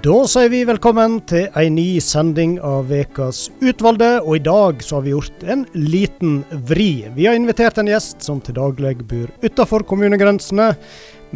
[0.00, 4.96] Da sier vi velkommen til ei ny sending av Vekas utvalgte, og i dag så
[4.96, 6.38] har vi gjort en liten
[6.70, 7.04] vri.
[7.12, 10.70] Vi har invitert en gjest som til daglig bor utafor kommunegrensene,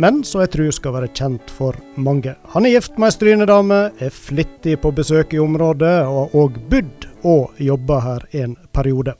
[0.00, 2.32] men som jeg tror skal være kjent for mange.
[2.54, 6.56] Han er gift med ei strynedame, er flittig på besøk i området, og har òg
[6.72, 9.12] bodd og jobba her en periode.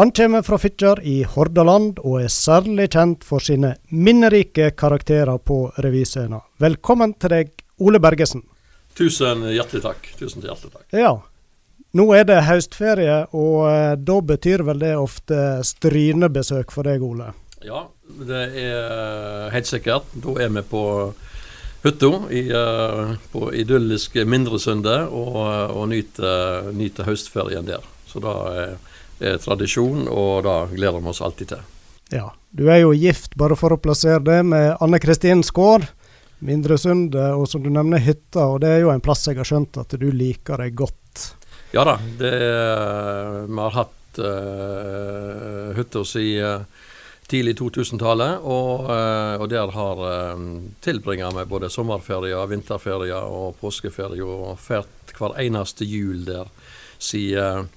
[0.00, 5.68] Han kommer fra Fitjar i Hordaland, og er særlig kjent for sine minnerike karakterer på
[5.78, 6.42] revyscenen.
[6.58, 8.42] Velkommen til deg, Ole Bergesen.
[8.98, 10.10] Tusen hjertelig takk.
[10.18, 10.88] Tusen hjertelig takk.
[10.94, 11.16] Ja.
[11.94, 17.30] Nå er det høstferie, og eh, da betyr vel det ofte strynebesøk for deg, Ole?
[17.64, 17.86] Ja,
[18.28, 20.10] det er helt sikkert.
[20.20, 20.82] Da er vi på
[21.84, 25.36] hytta i, uh, på idylliske Mindresundet og,
[25.72, 27.84] og nyter, nyter høstferien der.
[28.08, 28.74] Så da er,
[29.20, 31.66] er tradisjon, og da gleder vi oss alltid til.
[32.14, 32.30] Ja.
[32.54, 35.88] Du er jo gift, bare for å plassere det, med Anne Kristin Skaar.
[36.44, 39.78] Mindresundet, og som du nevner hytta, og det er jo en plass jeg har skjønt
[39.80, 41.30] at du liker deg godt.
[41.72, 42.34] Ja da, det
[43.48, 46.60] vi har hatt uh, hytta si uh,
[47.30, 50.44] tidlig 2000-tallet, og, uh, og, der har uh,
[50.84, 56.50] tilbringa vi både sommerferier, vinterferier og påskeferie, og fært hver eneste jul der.
[56.98, 57.70] Siden,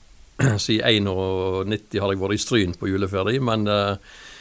[0.66, 3.96] siden 91 har jeg vært i Stryn på juleferie, men uh,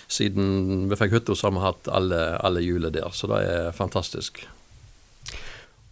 [0.09, 3.11] siden vi fikk hytta, så har vi hatt alle, alle juler der.
[3.13, 4.45] Så det er fantastisk.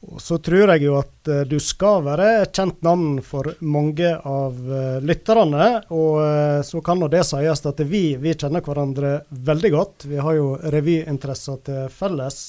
[0.04, 4.10] Og Så tror jeg jo at uh, du skal være et kjent navn for mange
[4.14, 5.68] av uh, lytterne.
[5.96, 10.08] Og uh, så kan nå det sies at vi, vi, kjenner hverandre veldig godt.
[10.10, 12.46] Vi har jo revyinteresser til felles.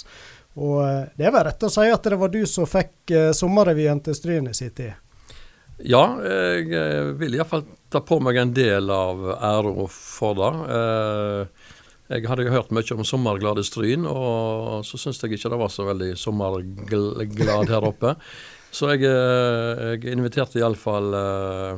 [0.55, 0.77] Og
[1.19, 4.45] det er vel rett å si at det var du som fikk sommerrevyen til Stryn
[4.47, 4.93] i sin tid?
[5.83, 10.51] Ja, jeg vil iallfall ta på meg en del av æra for det.
[10.75, 11.71] Eh,
[12.15, 15.71] jeg hadde jo hørt mye om sommerglade Stryn, og så syntes jeg ikke det var
[15.73, 18.15] så veldig sommerglad her oppe.
[18.75, 21.77] Så jeg, eh, jeg inviterte iallfall eh,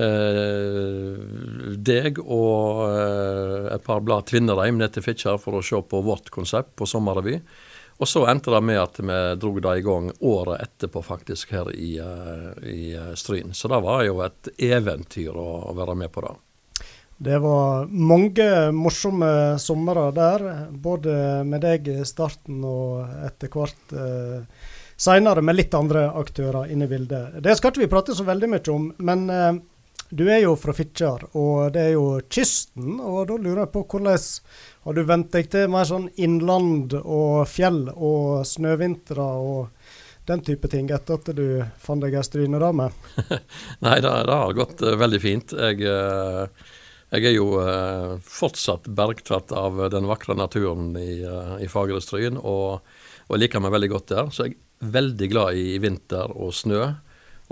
[0.00, 1.18] uh,
[1.76, 2.78] deg og
[3.74, 7.36] et par blad Tvinnereim ned til Fitjar for å se på vårt konsept på sommerrevy.
[7.98, 11.70] Og så endte det med at vi dro det i gang året etterpå, faktisk, her
[11.72, 13.54] i, uh, i uh, Stryn.
[13.56, 16.34] Så det var jo et eventyr å, være med på det.
[17.16, 18.46] Det var mange
[18.76, 24.42] morsomme somre der, både med deg i starten og etter hvert eh,
[25.00, 27.38] seinere med litt andre aktører inne i bildet.
[27.40, 29.48] Det skal ikke vi prate så veldig mye om, men uh,
[30.10, 32.98] du er jo fra Fitjar, og det er jo kysten.
[33.02, 34.18] Og da lurer jeg på hvordan
[34.86, 39.94] har du vent deg til mer sånn innland og fjell og snøvintre og
[40.26, 41.46] den type ting etter at du
[41.82, 42.90] fant deg ei strynedame?
[43.84, 45.54] Nei, det, det, har gått uh, veldig fint.
[45.54, 46.46] Jeg, uh,
[47.14, 51.22] jeg er jo uh, fortsatt bergtatt av den vakre naturen i,
[51.62, 52.86] i Fagre Stryn, og,
[53.26, 54.30] og liker meg veldig godt der.
[54.30, 56.94] Så jeg er veldig glad i vinter og snø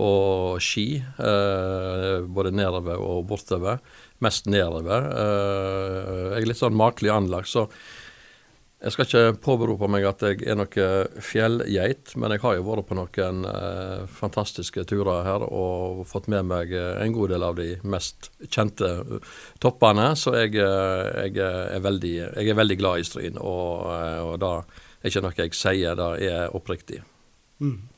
[0.03, 3.79] og ski, både nedover og bortover
[4.25, 5.11] mest nedover.
[5.11, 7.69] Eh, jeg er litt sånn makelig anlagt, så
[8.85, 10.87] jeg skal ikke påberope meg at jeg er noe
[11.25, 16.51] fjellgeit, men jeg har jo vært på noen eh, fantastiske turer her og fått med
[16.51, 18.91] meg eh, en god del av de mest kjente
[19.65, 20.11] toppene.
[20.21, 23.89] Så jeg, jeg, er, veldig, jeg er, veldig, glad i Stryn, og,
[24.29, 27.01] og det er ikke noe jeg sier, det er oppriktig.
[27.65, 27.94] Mm.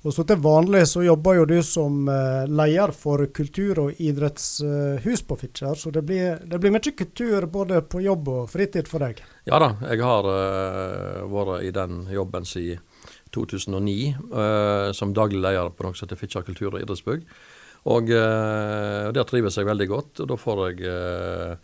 [0.00, 5.20] Og så Til vanlig så jobber jo du som uh, leder for kultur- og idrettshus
[5.20, 8.88] uh, på Fitjar, så det blir, det blir, mye kultur både på jobb og fritid
[8.88, 9.20] for deg?
[9.44, 12.80] Ja da, jeg har uh, vært i den jobben siden
[13.30, 17.20] 2009 som daglig leder på noe som heter Fitjar kultur- og idrettsbygg.
[17.94, 21.60] Og der trives jeg veldig godt, og da får jeg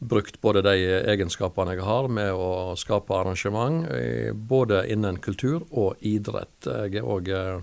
[0.00, 0.76] brukt både de
[1.12, 6.64] egenskapene jeg har med å skape arrangement, eh, både innen kultur og idrett.
[6.64, 7.60] Jeg er òg eh,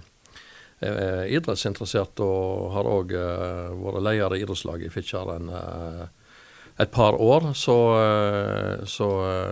[1.34, 5.34] idrettsinteressert og har òg eh, vært leder i idrettslaget i Fitjar
[6.78, 7.56] et par år.
[7.58, 7.76] Så,
[8.86, 9.08] så,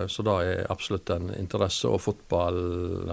[0.06, 1.90] så det er absolutt en interesse.
[1.90, 2.60] Og fotball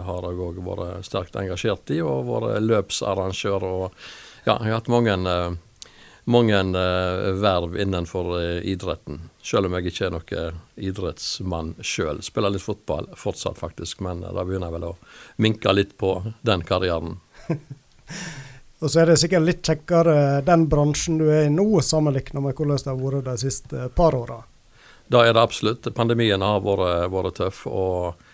[0.05, 3.65] har jeg òg vært sterkt engasjert i, og vært løpsarrangør.
[3.65, 3.87] og
[4.45, 5.17] ja, jeg har hatt mange
[6.23, 9.19] mange uh, verv innenfor uh, idretten.
[9.43, 12.21] Selv om jeg ikke er noen idrettsmann sjøl.
[12.23, 14.95] Spiller litt fotball fortsatt, faktisk, men da begynner jeg vel å
[15.43, 17.19] minke litt på den karrieren.
[18.83, 22.55] Og så er det sikkert litt kjekkere den bransjen du er i nå, sammenlignet med
[22.55, 24.41] hvordan det har vært de siste par åra?
[25.07, 25.87] Det er det absolutt.
[25.95, 27.65] Pandemien har vært, vært tøff.
[27.67, 28.29] og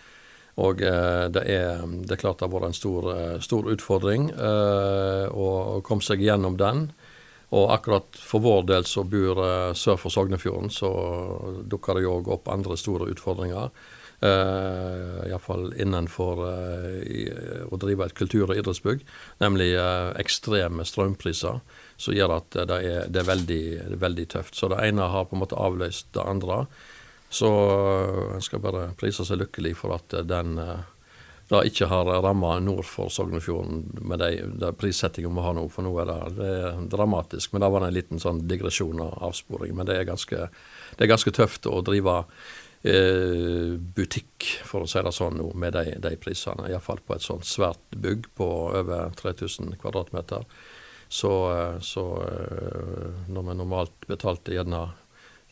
[0.60, 3.06] og det er, det, er, klart det har vært en stor,
[3.40, 5.46] stor utfordring å
[5.88, 6.90] komme seg gjennom den.
[7.50, 10.90] Og akkurat for vår del som bor uh, sør for Sognefjorden, så
[11.66, 13.72] dukker det jo òg opp andre store utfordringer.
[14.20, 19.06] Uh, Iallfall innenfor uh, å drive et kultur- og idrettsbygg.
[19.40, 21.62] Nemlig uh, ekstreme strømpriser
[22.00, 23.64] som gjør at det er, det, er veldig,
[24.02, 24.60] veldig, tøft.
[24.60, 26.66] Så det ene har på en måte avløst det andre.
[27.32, 27.50] Så
[28.36, 30.58] en skal bare prise seg lykkelig for at den
[31.50, 35.66] det ikke har ramma nord for Sognefjorden med de, prissettingene vi har nå.
[35.74, 37.54] For nå er det, det er dramatisk.
[37.54, 39.74] Men det var en liten sånn digresjon og avsporing.
[39.78, 40.48] Men det er ganske,
[40.96, 42.20] det er ganske tøft å drive
[42.86, 46.70] eh, butikk, for å si det sånn nå, med de, de prisene.
[46.70, 48.50] Iallfall på et sånt svært bygg på
[48.84, 50.46] over 3000 kvadratmeter.
[51.10, 54.92] Så, eh, så eh, når vi normalt betalte gjerne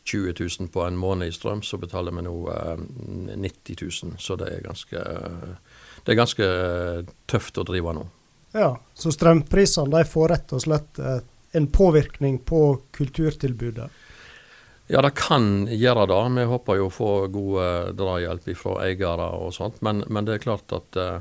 [0.08, 2.86] 20 000 på en måned i strøm, så betaler vi nå eh,
[3.34, 4.14] 90 000.
[4.22, 5.02] Så det er ganske
[6.04, 8.04] det er ganske eh, tøft å drive nå.
[8.56, 11.20] Ja, så strømprisene de får rett og slett eh,
[11.52, 13.88] en påvirkning på kulturtilbudet?
[14.90, 16.20] Ja, det kan gjøre det.
[16.40, 19.82] Vi håper jo å få god eh, drahjelp fra eiere og sånt.
[19.84, 21.18] Men, men, det er klart at uh,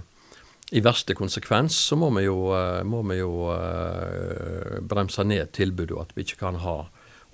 [0.72, 6.00] i verste konsekvens så må vi jo, uh, må vi jo uh, bremse ned tilbudet,
[6.00, 6.78] at vi ikke kan ha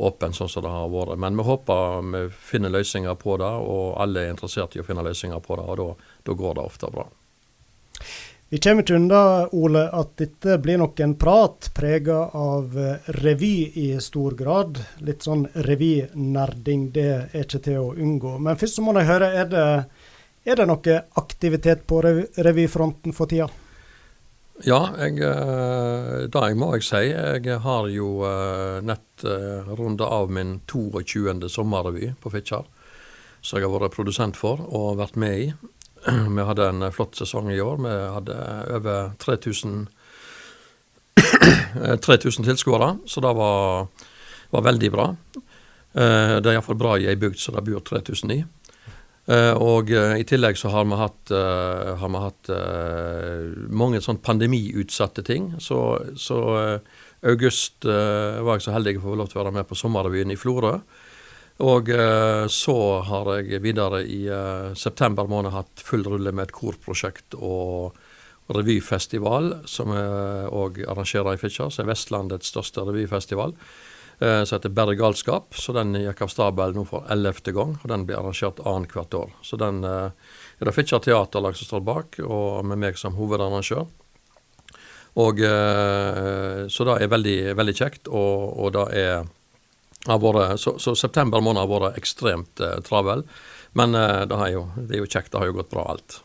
[0.02, 1.22] åpen sånn som det har vært.
[1.22, 5.06] Men vi håper vi finner løsninger på det, og alle er interessert i å finne
[5.06, 5.70] løsninger på det.
[5.70, 7.06] Og da går det ofte bra.
[8.54, 9.20] Vi kommer ikke unna,
[9.58, 14.78] Ole, at dette blir nok en prat prega av eh, revy i stor grad.
[15.02, 18.36] Litt sånn revynerding, det er ikke til å unngå.
[18.38, 19.66] Men først så må jeg høre, er det,
[20.46, 23.50] er det noe aktivitet på revyfronten for tida?
[24.62, 27.04] Ja, jeg, eh, jeg må jeg si.
[27.10, 29.30] Jeg har jo eh, nett
[29.74, 31.50] runda av min 22.
[31.50, 32.70] sommerrevy på Fitjar.
[33.42, 35.54] Som jeg har vært produsent for og vært med i.
[36.38, 37.78] Vi hadde en flott sesong i år.
[37.84, 38.40] Vi hadde
[38.76, 39.86] over 3000
[42.02, 43.88] 3000 tilskuere, så det var,
[44.50, 45.08] var, veldig bra.
[45.94, 48.42] Eh, det er iallfall bra i ei bygd som det bor 3000 i.
[49.32, 52.52] Eh, og eh, i tillegg så har vi hatt, har vi hatt
[53.70, 55.54] mange sånn pandemiutsatte ting.
[55.64, 55.80] Så,
[56.20, 56.40] så
[57.24, 60.40] august var jeg så heldig å få lov til å være med på sommerrevyen i
[60.40, 60.78] Florø.
[61.62, 66.56] Og eh, så har jeg videre i eh, september måned hatt full rulle med et
[66.56, 67.94] korprosjekt og
[68.54, 71.70] revyfestival, som jeg òg arrangerer i Fitjar.
[71.70, 73.54] Som er Vestlandets største revyfestival.
[74.18, 75.54] Eh, som heter Berre galskap.
[75.54, 77.78] Så den gikk av stabelen nå for ellevte gang.
[77.84, 79.38] Og den blir arrangert annethvert år.
[79.46, 80.10] Så den er
[80.58, 83.86] det Fitjar Teaterlag som står bak, og med meg som hovedarrangør.
[85.22, 85.38] Og,
[86.74, 89.28] så det er veldig, veldig kjekt, og, og det er
[90.08, 93.24] vært, så, så, september måned har vært ekstremt eh, travel.
[93.74, 95.32] Men eh, det, jo, det, er jo kjekt.
[95.32, 96.22] Det har jo gått bra, alt.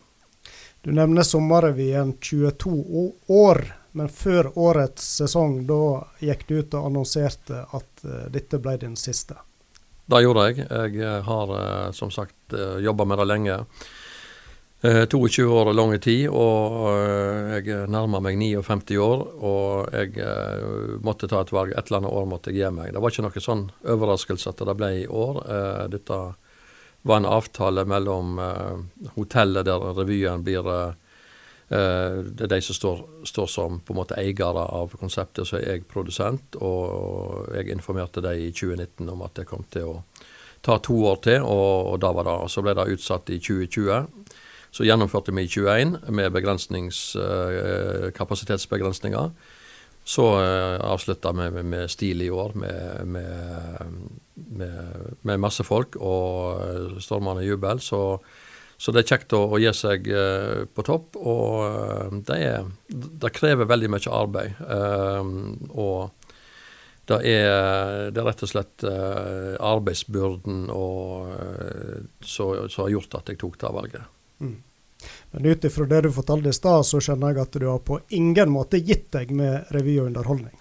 [0.83, 3.65] Du nevner sommerrevyen 22 år.
[3.99, 8.95] Men før årets sesong, da gikk du ut og annonserte at uh, dette ble din
[9.01, 9.35] siste?
[10.09, 10.67] Det gjorde jeg.
[10.69, 13.57] Jeg eh, har uh, som sagt uh, jobba med det lenge.
[14.83, 19.25] 22 eh, år og lang tid, og eh, jeg nærmer meg 59 år.
[19.43, 21.75] Og jeg eh, måtte ta et valg.
[21.75, 22.93] Et eller annet år måtte jeg gi meg.
[22.95, 25.43] Det var ikke noe sånn overraskelse at det ble i år.
[25.91, 26.21] Dette
[27.09, 28.39] var en avtale mellom
[29.17, 30.67] hotellet der revyen blir
[31.69, 35.67] det er de som står, står, som på en måte eiere av konseptet, så er
[35.67, 36.57] jeg produsent.
[36.65, 39.99] Og jeg informerte dem i 2019 om at jeg kom til å
[40.65, 42.37] ta to år til, og, og da var det.
[42.47, 44.28] Og Så ble det utsatt i 2020.
[44.71, 49.31] Så gjennomførte vi i 21 med eh, kapasitetsbegrensninger.
[50.09, 54.07] Så uh, avslutta vi med, stil i år med, med,
[55.21, 57.83] med, masse folk og uh, stormende jubel.
[57.85, 58.01] Så,
[58.79, 60.09] så, det er kjekt å, å gi seg
[60.73, 61.21] på topp.
[61.21, 64.65] Og det, er, det, krever veldig mye arbeid.
[65.77, 66.15] og
[67.09, 70.69] det er, det er, rett og slett arbeidsbyrden
[72.33, 74.18] som har gjort at jeg tok det valget.
[75.31, 78.01] Men ut ifra det du fortalte i stad, så skjønner jeg at du har på
[78.17, 80.55] ingen måte gitt deg med revy og underholdning.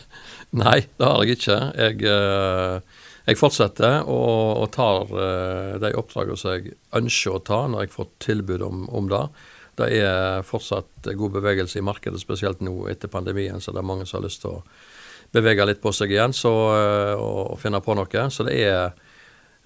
[0.62, 1.58] Nei, det har jeg ikke.
[1.78, 7.64] Jeg, eh, jeg fortsetter og, og tar uh, de oppdragene som jeg ønsker å ta
[7.70, 9.24] når jeg får tilbud om, om, det.
[9.80, 14.08] Det er fortsatt god bevegelse i markedet, spesielt nå etter pandemien, så det er mange
[14.08, 14.64] som har lyst til å
[15.30, 18.26] bevege litt på seg igjen så, uh, og, og finne på noe.
[18.34, 18.90] Så det er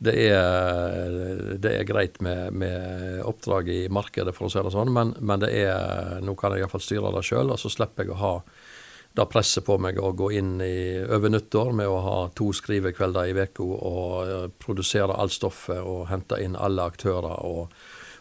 [0.03, 1.15] det er,
[1.63, 5.43] det er greit med, med, oppdrag i markedet, for å si det sånn, men, men
[5.45, 7.53] det er, nå kan jeg iallfall styre det sjøl.
[7.55, 8.33] Og så slipper jeg å ha
[9.15, 13.31] det presset på meg å gå inn i, over nyttår med å ha to skrivekvelder
[13.31, 17.39] i uka og eh, produsere alt stoffet og hente inn alle aktører.
[17.47, 17.71] og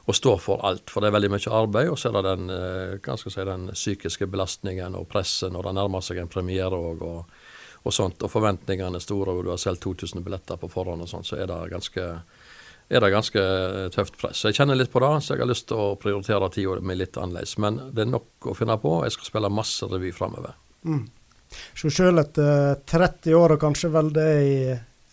[0.04, 0.92] og stå for alt.
[0.92, 4.28] For det er veldig mye arbeid, og så er det den, eh, si, den psykiske
[4.28, 7.02] belastningen og presset når det nærmer seg en premiere òg.
[7.02, 7.38] Og,
[7.84, 11.12] og sånt, og forventningene er store, og du har solgt 2000 billetter på forhånd, og
[11.12, 12.10] sånt, så er det ganske
[12.90, 13.44] er det ganske
[13.96, 14.38] tøft press.
[14.38, 16.98] Så jeg kjenner litt på det, så jeg har lyst til å prioritere tida mi
[17.00, 17.56] litt annerledes.
[17.64, 18.98] Men det er nok å finne på.
[19.06, 20.58] Jeg skal spille masse revy framover.
[20.84, 21.06] Mm.
[21.80, 24.58] Så sjøl etter 30 år, og kanskje vel det i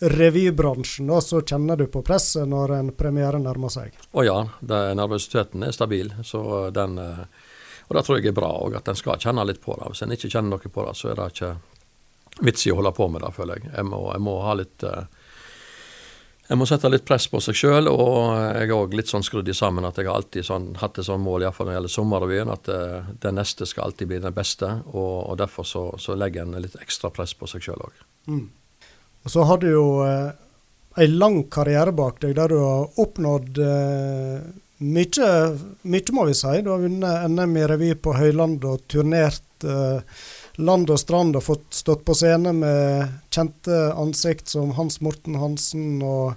[0.01, 3.97] revybransjen, da, så kjenner du på presset når en premiere nærmer seg?
[4.11, 6.09] Å ja, det, nervøsiteten er stabil.
[6.25, 6.41] Så
[6.73, 9.91] den, og det tror jeg er bra òg, at en skal kjenne litt på det.
[9.93, 11.51] Hvis en ikke kjenner noe på det, så er det ikke
[12.41, 13.71] vits i å holde på med det, føler jeg.
[13.75, 14.85] Jeg må, jeg må ha litt
[16.51, 19.47] jeg må sette litt press på seg sjøl, og jeg er òg litt sånn skrudd
[19.47, 21.93] i sammen at jeg har alltid sånn, hatt et sånn mål, iallfall når det gjelder
[21.93, 24.67] sommerrevyen, at eh, neste skal alltid bli den beste.
[24.91, 28.03] Og, og derfor så, så, legger en litt ekstra press på seg sjøl òg.
[28.27, 28.43] Mm.
[29.23, 30.27] Og så har du jo eh,
[30.99, 34.43] ei lang karriere bak deg der du har oppnådd eh,
[34.91, 35.31] mye,
[35.87, 36.57] mye, må vi si.
[36.65, 40.03] Du har vunnet NM i revy på Høyland og turnert eh,
[40.59, 46.01] land og strand og fått stått på scene med kjente ansikt som Hans Morten Hansen
[46.03, 46.33] og,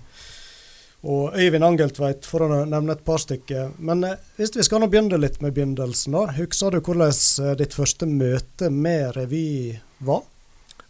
[1.03, 3.75] og Øyvind Angeltveit, for å nevne et par stykker.
[3.79, 6.29] Men eh, hvis vi skal nå begynne litt med begynnelsen, da.
[6.39, 10.25] Husker du hvordan eh, ditt første møte med revy var?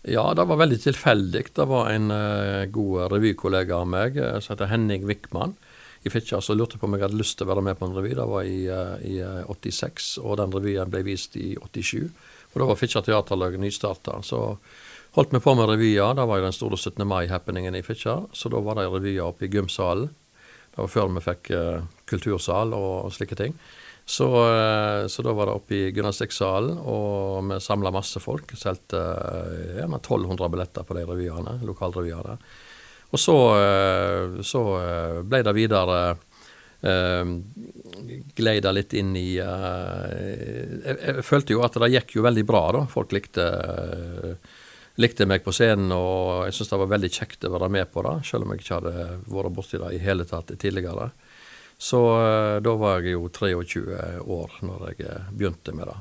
[0.04, 1.46] Ja, det var veldig tilfeldig.
[1.56, 5.54] Det var en uh, god revykollega av meg uh, som heter Henning Wickman
[6.04, 7.96] i Fitjar, som lurte på om jeg hadde lyst til å være med på en
[7.96, 8.10] revy.
[8.18, 9.14] Det var i, uh, i
[9.48, 12.12] 86, og den revyen ble vist i 87.
[12.54, 14.20] For da var Fitjar teaterlag nystarta.
[14.22, 14.38] Så
[15.16, 16.14] holdt vi på med revyer.
[16.14, 17.02] Det var jo den store 17.
[17.02, 18.28] mai-happeningen i Fitjar.
[18.30, 20.12] Så da var det revyer oppe i gymsalen.
[20.70, 23.56] Det var før vi fikk uh, kultursal og, og, slike ting.
[24.06, 28.54] Så, uh, så, da var det oppe i gymnastikksalen, og vi samla masse folk.
[28.54, 32.38] Solgte uh, gjerne 1200 billetter på de revyene, lokalrevyene.
[33.10, 33.34] Og så,
[34.42, 34.60] så
[35.22, 35.98] ble det videre
[38.34, 40.10] gleida litt inn i uh,
[40.84, 42.84] jeg, jeg, følte jo at det gikk jo veldig bra, da.
[42.90, 43.44] Folk likte,
[45.00, 48.04] likte meg på scenen, og jeg syntes det var veldig kjekt å være med på
[48.06, 51.10] det, selv om jeg ikke hadde vært borti det i hele tatt tidligere.
[51.78, 56.00] Så uh, da var jeg jo 23 år når jeg begynte med det.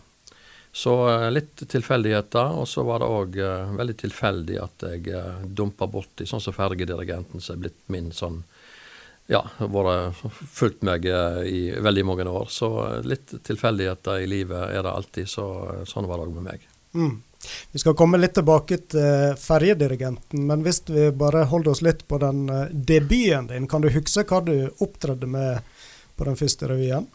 [0.73, 0.93] Så
[1.29, 3.35] litt tilfeldigheter, og så var det òg
[3.77, 8.39] veldig tilfeldig at jeg dumpa borti sånn som fergedirigenten som er blitt min sånn
[9.31, 10.19] ja, vært
[10.51, 12.49] fulgt meg eh, i veldig mange år.
[12.51, 12.69] Så
[13.07, 15.29] litt tilfeldigheter i livet er det alltid.
[15.29, 15.45] Så,
[15.89, 16.67] sånn var det òg med meg.
[16.93, 17.15] Mm.
[17.73, 22.19] Vi skal komme litt tilbake til ferjedirigenten, men hvis vi bare holder oss litt på
[22.23, 25.63] den eh, debuten din, kan du huske hva du opptredde med
[26.19, 27.09] på den første revyen?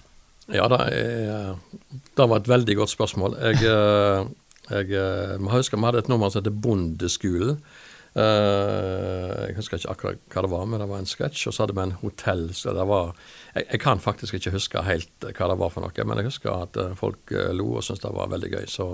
[0.48, 1.56] Ja, det, er,
[1.92, 3.34] det var et veldig godt spørsmål.
[3.36, 3.66] Jeg,
[4.70, 7.58] jeg, jeg må huske vi hadde et nummer som heter Bondeskolen.
[8.16, 11.48] Uh, jeg husker ikke akkurat hva det var, men det var en sketsj.
[11.48, 12.44] Og så hadde vi en hotell.
[12.56, 13.12] så det var,
[13.54, 16.54] jeg, jeg, kan faktisk ikke huske helt hva det var for noe, men jeg husker
[16.54, 18.64] at uh, folk lo og syntes det var veldig gøy.
[18.70, 18.88] Så,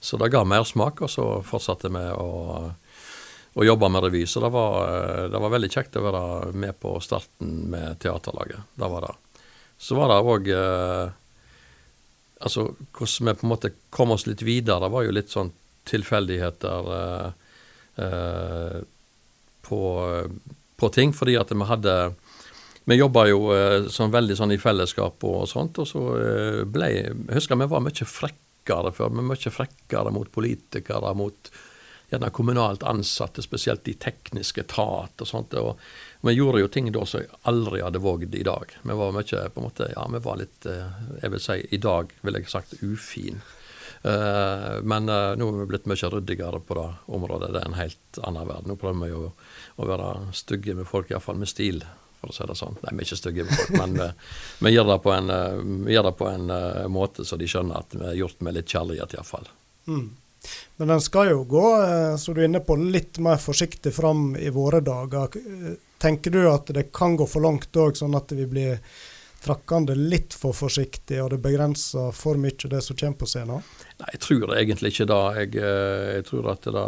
[0.00, 2.28] så det ga mersmak, og så fortsatte vi å,
[3.58, 4.24] og jobbe med revy.
[4.30, 4.90] Så det var,
[5.32, 8.74] det var, veldig kjekt å være med på starten med teaterlaget.
[8.78, 9.14] Det var det.
[9.78, 10.52] Så var det òg
[12.38, 15.48] Altså hvordan vi på en måte kom oss litt videre, det var jo litt sånn
[15.88, 16.90] tilfeldigheter.
[16.98, 17.28] Eh,
[19.68, 19.80] på,
[20.76, 21.12] på, ting.
[21.12, 21.94] Fordi at vi hadde
[22.88, 26.86] Vi jobba jo eh, sånn veldig sånn i fellesskap og sånt, og så eh, ble
[26.94, 29.12] Jeg husker vi var mye frekkere før.
[29.12, 31.50] Vi mye frekkere mot politikere, mot
[32.08, 35.52] gjerne kommunalt ansatte, spesielt i teknisk etat og sånt.
[35.60, 35.76] og
[36.24, 38.72] vi gjorde jo ting da som jeg aldri hadde vågd i dag.
[38.82, 42.14] Vi var mye på en måte, ja, vi var litt, jeg vil si i dag,
[42.22, 43.42] ville jeg sagt, ufin.
[44.04, 47.52] Uh, men uh, nå er vi blitt mye ryddigere på det området.
[47.54, 48.70] Det er en helt annen verden.
[48.70, 49.24] Nå prøver vi jo
[49.78, 51.82] å være stygge med folk, iallfall med stil,
[52.20, 52.78] for å si det sånn.
[52.84, 54.08] Nei, vi er ikke stygge med folk, men vi,
[54.66, 55.34] vi gjør det på en,
[55.88, 56.54] det på en
[56.94, 59.52] måte så de skjønner at vi har gjort med litt kjærlighet, iallfall.
[59.90, 60.08] Mm.
[60.78, 61.66] Men den skal jo gå,
[62.18, 65.34] så du er inne på, litt mer forsiktig fram i våre dager.
[65.98, 68.78] Tenker du at det kan gå for langt òg, sånn at vi blir
[69.42, 73.66] trakkende litt for forsiktig, og det begrenser for mye det som kommer på scenen?
[73.98, 75.22] Nei, jeg tror egentlig ikke det.
[75.40, 76.82] Jeg, eh, jeg tror at det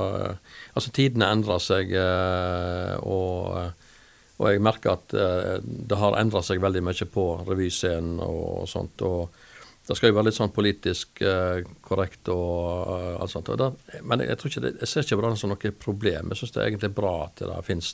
[0.74, 3.72] Altså, tidene endrer seg, eh, og,
[4.38, 9.02] og jeg merker at eh, det har endra seg veldig mye på revyscenen og sånt.
[9.02, 9.46] og
[9.88, 11.18] det skal jo være litt sånn politisk
[11.82, 12.90] korrekt og
[13.24, 13.48] alt sånt.
[13.50, 16.30] Og det, men jeg, tror ikke det, jeg ser ikke på det som noe problem.
[16.30, 17.88] Jeg syns det er egentlig bra at det finnes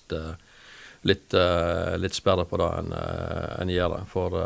[1.09, 1.37] litt,
[2.03, 3.97] litt sperre på det enn en gjør.
[4.13, 4.37] For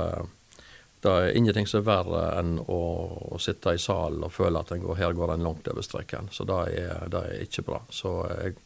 [1.02, 2.80] det er ingenting som er verre enn å,
[3.40, 6.28] sitte i salen og føle at går, her går en langt over streken.
[6.30, 7.80] Så det er, det er ikke bra.
[7.88, 8.56] Så jeg,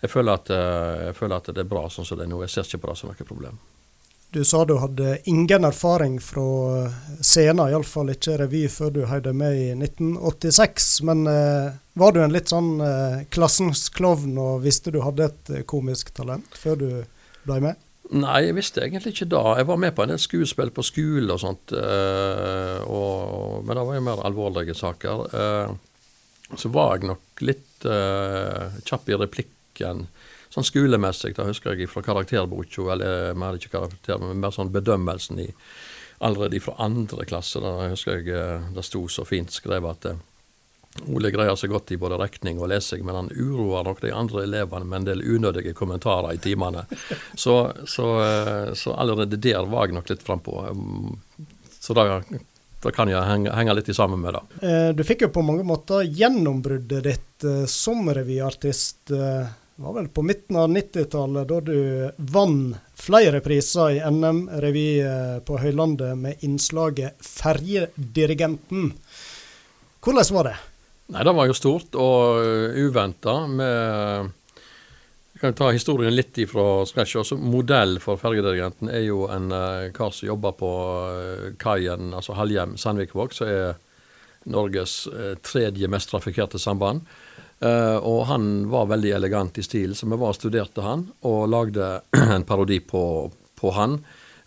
[0.00, 2.42] jeg, føler at, jeg, føler at, det er bra sånn som det er nå.
[2.46, 3.60] Jeg ser ikke på det som noe problem.
[4.30, 6.90] Du sa du hadde ingen erfaring fra
[7.24, 10.88] scenen, iallfall ikke revy, før du høyde med i 1986.
[11.08, 15.54] Men eh, var du en litt sånn eh, klassens klovn og visste du hadde et
[15.70, 16.90] komisk talent før du
[17.48, 17.80] ble med?
[18.08, 19.42] Nei, jeg visste egentlig ikke da.
[19.58, 23.84] Jeg var med på en del skuespill på skole og sånt, øh, og, men det
[23.84, 25.26] var jo mer alvorlige saker.
[25.28, 30.06] Uh, så var jeg nok litt uh, kjapp i replikken.
[30.48, 35.44] Sånn skolemessig, da husker jeg fra karakterboka, eller mer ikke karakter, men mer sånn bedømmelsen
[35.44, 35.50] i
[36.24, 37.60] allerede fra andre klasse.
[37.60, 40.24] Da husker jeg det sto så fint skrevet at
[41.06, 44.44] Ole greier seg godt i både regning og lesing, men han uroer nok de andre
[44.44, 46.84] elevene med en del unødige kommentarer i timene.
[47.34, 50.60] Så, så, eh, så allerede der var jeg nok litt frampå.
[51.78, 52.20] Så da,
[52.82, 54.42] da kan jeg henge, henge, litt sammen med det.
[54.66, 59.06] Eh, du fikk jo på mange måter gjennombruddet ditt eh, som revyartist.
[59.08, 61.76] Det var vel på midten av 90-tallet da du
[62.34, 64.88] vant flere priser i NM-revy
[65.46, 68.90] på Høylandet med innslaget 'Ferjedirigenten'.
[70.02, 70.56] Hvordan var det?
[71.08, 73.32] Nei, det var jo stort og uh, uventa.
[75.32, 77.16] Vi kan ta historien litt ifra scratch.
[77.22, 82.36] Også modell for fergedirigenten er jo en uh, kar som jobber på uh, kaien, altså
[82.36, 83.78] Halhjem Sandvikvåg, som er
[84.48, 85.02] Norges
[85.44, 87.02] tredje mest trafikkerte samband.
[87.60, 91.88] Og han var veldig elegant i stil, så vi var og studerte han, og lagde
[92.36, 93.02] en parodi på,
[93.58, 93.98] på han.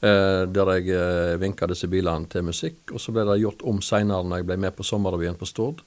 [0.02, 2.80] Uh, der jeg uh, vinka disse bilene til musikk.
[2.90, 5.84] Og så ble det gjort om seinere når jeg ble med på Sommerrevyen på Stord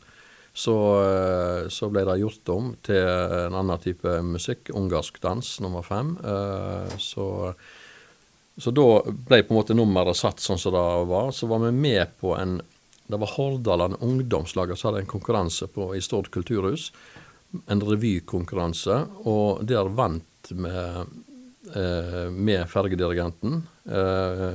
[0.55, 5.83] så, eh, så, ble det gjort om til en annen type musikk, ungarsk dans nummer
[5.83, 6.13] fem.
[6.23, 7.27] Eh, så,
[8.55, 11.33] så da ble på en måte nummeret satt sånn som det var.
[11.35, 12.61] Så var vi med på en
[13.05, 16.87] Det var Hordaland Ungdomslag som hadde en konkurranse på, i Stord kulturhus.
[17.69, 18.95] En revykonkurranse,
[19.29, 23.67] og der vant vi eh, med fergedirigenten,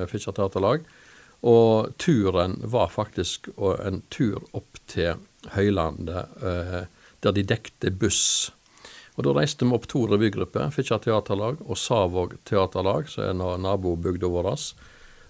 [0.10, 0.88] Fitjar teaterlag.
[1.46, 5.22] Og turen var faktisk en tur opp til
[5.55, 6.86] Høylandet, eh,
[7.24, 8.51] der de dekte buss.
[9.19, 14.29] Og Da reiste vi opp to revygrupper, Fitjar teaterlag og Savåg teaterlag, som er nabobygda
[14.31, 14.53] vår.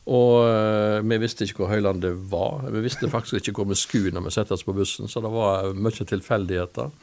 [0.10, 2.68] Og uh, vi visste ikke hvor Høylandet var.
[2.70, 5.34] Vi visste faktisk ikke hvor vi skulle når vi satte oss på bussen, så det
[5.34, 6.94] var mye tilfeldigheter.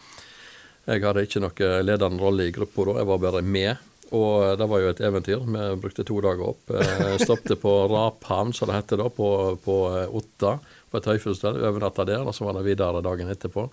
[0.87, 3.85] Jeg hadde ikke noen ledende rolle i gruppa da, jeg var bare med.
[4.15, 5.43] Og det var jo et eventyr.
[5.43, 6.71] Vi brukte to dager opp.
[6.71, 9.31] Eh, stoppet på Raphavn, som det heter da, på,
[9.65, 10.53] på Otta
[10.97, 13.69] på et høyfjellssted, overnatta der, og så var det videre dagen etterpå.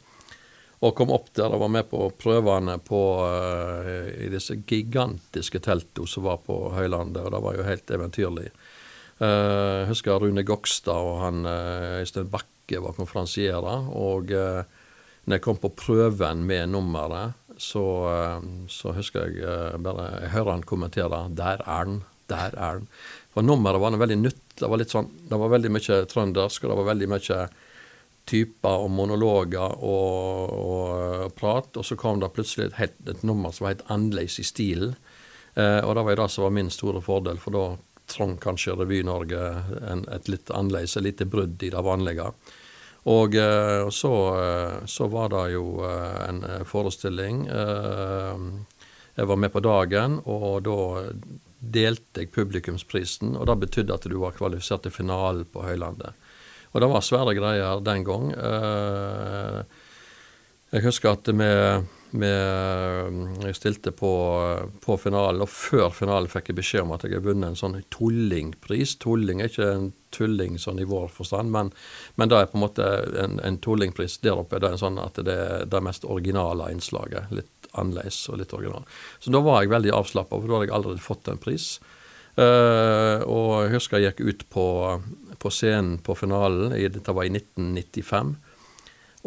[0.84, 6.10] Og kom opp der og var med på prøvene på, uh, i disse gigantiske teltene
[6.10, 8.50] som var på Høylandet, og det var jo helt eventyrlig.
[9.22, 13.88] Uh, jeg husker Rune Gokstad og han uh, Øystein Bakke var konferansierer.
[13.96, 14.66] Og uh,
[15.24, 17.84] når jeg kom på prøven med nummeret, så,
[18.68, 22.88] så husker jeg bare Jeg hører han kommentere 'Der er den', der er den.
[23.34, 24.42] For nummeret var veldig nytt.
[24.60, 27.40] Det var, sånn, det var veldig mye trøndersk, og det var veldig mye
[28.30, 31.72] typer og monologer og, og prat.
[31.80, 34.94] Og så kom det plutselig et, helt, et nummer som var helt annerledes i stilen.
[35.56, 37.66] Eh, og det var det som var min store fordel, for da
[38.14, 39.42] trong kanskje Revy-Norge
[40.12, 42.30] et litt annerledes, et lite brudd i det vanlige.
[43.12, 47.48] Og eh, så, eh, så, var det jo eh, en forestilling.
[47.48, 48.46] Eh,
[49.16, 50.78] jeg var med på dagen, og da
[51.64, 56.14] delte jeg publikumsprisen, og det betydde at du var kvalifisert til finalen på Høylandet.
[56.74, 58.32] Og det var svære greier den gang.
[58.34, 59.82] Eh,
[60.74, 61.50] jeg husker at vi,
[62.18, 62.30] vi
[63.46, 64.14] jeg stilte på,
[64.82, 67.78] på, finalen, og før finalen fikk jeg beskjed om at jeg har vunnet en sånn
[67.94, 68.96] tullingpris.
[69.04, 71.70] Tulling er ikke en tulling sånn i vår forstand, men,
[72.18, 72.90] men det er på en måte
[73.22, 74.58] en, en tullingpris der oppe.
[74.58, 77.30] Det er en sånn at det er det mest originale innslaget.
[77.38, 78.86] Litt annerledes og litt original.
[79.20, 81.68] Så da var jeg veldig avslappa, for da hadde jeg allerede fått en pris.
[82.34, 84.66] Uh, og jeg husker jeg gikk ut på,
[85.38, 88.34] på scenen på finalen, dette var i 1995.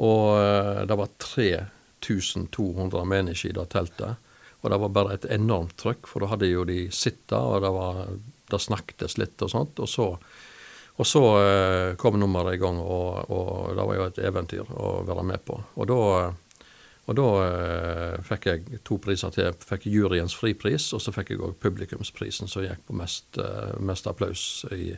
[0.02, 4.22] Og uh, det var 3200 mennesker i det teltet.
[4.62, 7.70] Og det var bare et enormt trøkk, for da hadde jo de sittet, og det,
[7.70, 8.02] var,
[8.50, 9.78] det snakkes litt og sånt.
[9.84, 10.08] Og så,
[10.96, 14.96] og så uh, kom nummeret i gang, og, og, det var jo et eventyr å
[15.06, 15.60] være med på.
[15.78, 16.00] Og da
[17.06, 19.46] og da eh, fikk jeg to priser til.
[19.46, 23.76] Jeg fikk juryens fripris, og så fikk jeg òg publikumsprisen, som gikk på mest, eh,
[23.78, 24.90] mest applaus i,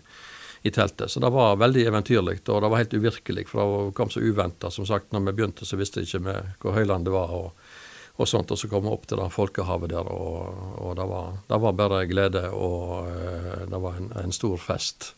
[0.62, 1.12] i, teltet.
[1.12, 4.72] Så det var veldig eventyrlig, og det var helt uvirkelig, for det kom så uventa.
[4.72, 7.36] Som sagt, når vi begynte, så visste vi ikke vi hvor høyland det var.
[7.36, 7.76] og
[8.18, 11.36] og sånt, og så kom vi opp til det folkehavet der, og, og det, var,
[11.46, 15.12] det, var, bare glede, og uh, det var en, en, stor fest.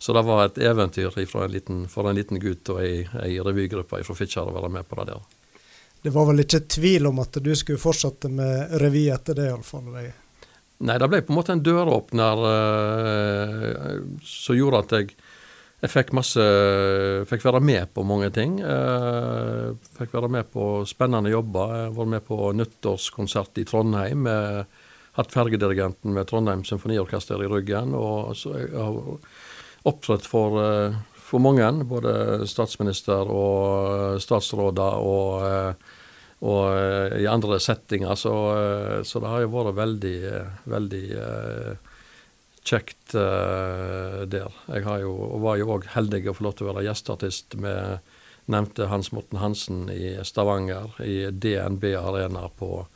[0.00, 4.00] Så det var et eventyr en liten, for en liten gutt og ei, ei revygruppe
[4.00, 5.37] fra Fitjar å være med på det der
[6.02, 9.90] det var vel ikke tvil om at du skulle fortsette med revy etter det, iallfall?
[10.78, 15.16] Nei, det ble på en måte en døråpner uh, som gjorde at jeg,
[15.82, 16.44] jeg fikk masse
[17.30, 18.60] Fikk være med på mange ting.
[18.62, 21.74] Uh, fikk være med på spennende jobber.
[21.82, 24.78] Jeg var med på nyttårskonsert i Trondheim med
[25.18, 27.94] hatt fergedirigenten med Trondheim Symfoniorkester i ryggen.
[27.98, 29.00] Og så jeg har
[29.88, 30.62] opptrådt for,
[31.28, 35.84] for mange, både statsminister og statsråder og,
[36.48, 38.14] og i andre settinger.
[38.16, 38.32] Så,
[39.04, 40.18] så, det har jo vært veldig,
[40.72, 41.04] veldig
[42.68, 44.56] kjekt der.
[44.72, 45.12] Jeg har jo,
[45.44, 48.14] var jo òg heldig å få lov til å være gjesteartist med
[48.48, 52.86] nevnte Hans Morten Hansen i Stavanger, i DNB Arena på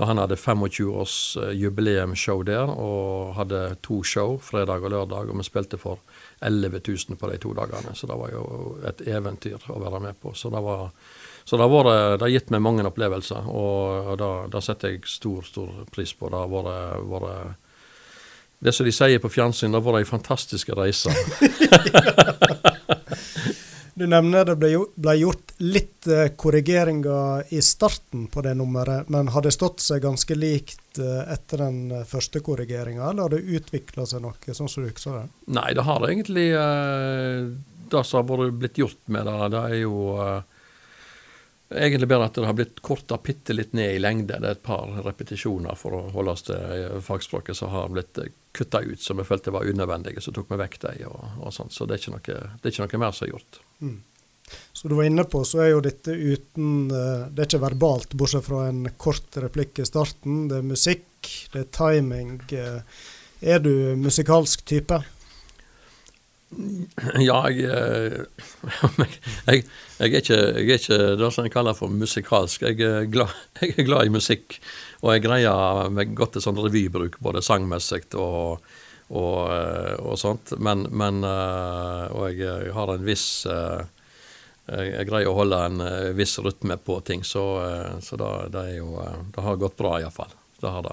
[0.00, 5.44] når han hadde 25-års eh, der, og hadde to show, fredag og lørdag, og vi
[5.44, 6.00] spilte for
[6.40, 7.92] 11 000 på de to dagene.
[7.94, 8.44] Så det var jo
[8.88, 10.32] et eventyr å være med på.
[10.32, 10.88] Så det, var,
[11.44, 16.32] så det har, gitt meg mange opplevelser, og, det, setter jeg stor, stor pris på.
[16.32, 17.68] Det har vært
[18.60, 21.12] det som de sier på fjernsyn, det har vært ei fantastisk reise.
[24.10, 29.44] Nevner det ble, ble gjort litt eh, korrigeringer i starten på det nummeret, men har
[29.44, 34.06] det stått seg ganske likt eh, etter den eh, første korrigeringa, eller har det utvikla
[34.08, 35.26] seg noe, sånn som du husker det?
[35.54, 36.48] Nei, det har egentlig
[37.90, 39.94] Det som har blitt gjort med det, det er jo
[41.70, 44.40] Egentlig bare at det har blitt korta bitte litt ned i lengde.
[44.42, 48.18] Det er et par repetisjoner for å holde oss til fagspråket som har blitt
[48.56, 50.22] kutta ut, som vi følte var unødvendige.
[50.24, 51.52] Så tok vi vekk dem og, og.
[51.54, 53.60] Så det er, noe, det er, ikke noe, mer som er gjort.
[53.86, 54.00] Mm.
[54.72, 58.18] Så du var inne på, så er jo dette uten eh, Det er ikke verbalt,
[58.18, 60.48] bortsett fra en kort replikk i starten.
[60.50, 62.34] Det er musikk, det er timing.
[62.50, 63.06] Eh,
[63.54, 64.98] er du musikalsk type?
[66.50, 68.24] Ja, jeg, eh,
[69.46, 69.62] jeg,
[70.00, 72.64] jeg, er ikke, jeg er ikke det som jeg kaller for musikalsk.
[72.66, 74.58] Jeg er, glad, jeg er glad i musikk.
[75.04, 78.66] Og jeg greier meg godt til sånn revybruk, både sangmessig og,
[79.14, 80.56] og, eh, og, sånt.
[80.58, 83.46] Men, men eh, Og jeg har en viss
[84.70, 85.80] Jeg greier å holde en
[86.14, 87.42] viss rytme på ting, så,
[88.02, 88.92] så det, det, jo,
[89.34, 90.30] det, har gått bra, iallfall.
[90.62, 90.92] Det har det.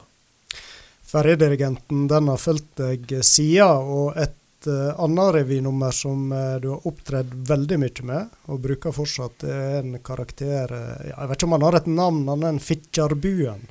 [1.07, 6.69] Ferjedirigenten den har fulgt deg siden, og et et uh, annet revynummer som uh, du
[6.71, 9.43] har opptredd veldig mye med, og bruker fortsatt.
[9.45, 12.63] Er en karakter uh, Jeg vet ikke om han har et navn, annet enn en
[12.63, 13.67] Fitjarbuen.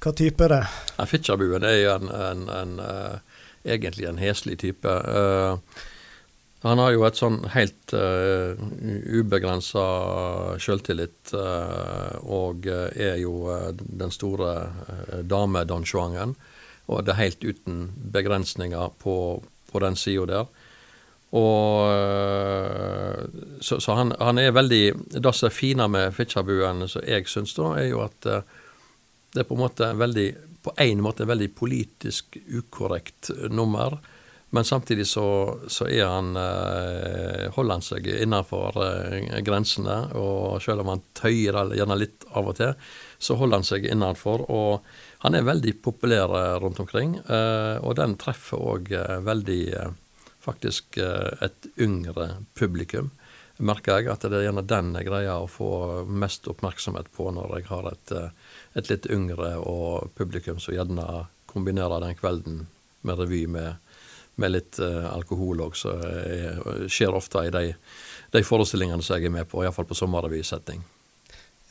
[0.00, 0.64] Hva type er det?
[0.96, 2.76] Ja, Fitjarbuen er jo en, en, en
[3.64, 4.92] egentlig en heslig type.
[6.62, 8.54] han har jo et sånn helt uh,
[9.20, 9.84] ubegrensa
[10.56, 11.34] sjøltillit,
[12.22, 13.34] og er jo
[13.76, 15.84] den store uh, dame-Don.
[16.90, 17.82] Og det er helt uten
[18.14, 20.50] begrensninger på, på den sida der.
[21.30, 23.24] Og, eh,
[23.60, 24.84] så, så han, han, er veldig
[25.22, 28.56] Det som er fine med Fitjabuen, som jeg syns, da, er jo at eh,
[29.30, 30.30] det er på en måte veldig
[30.60, 33.94] på en måte en veldig politisk ukorrekt nummer.
[34.52, 38.76] Men samtidig så, så han, eh, holder han seg innenfor
[39.46, 39.96] grensene.
[40.20, 42.74] Og selv om han tøyer gjerne litt av og til,
[43.16, 44.44] så holder han seg innenfor.
[44.52, 44.84] Og
[45.20, 49.64] han er veldig populær eh, rundt omkring, eh, og den treffer òg eh, veldig
[50.40, 53.10] faktisk et yngre publikum.
[53.60, 55.68] Merker jeg at det er gjerne den jeg greier å få
[56.08, 58.12] mest oppmerksomhet på når jeg har et,
[58.80, 62.62] et litt yngre og publikum som gjerne kombinerer den kvelden
[63.04, 63.76] med revy med,
[64.40, 65.92] med litt alkohol òg, så
[66.88, 67.66] skjer ofte i de,
[68.32, 70.80] de forestillingene som jeg er med på, iallfall på sommerrevysetting.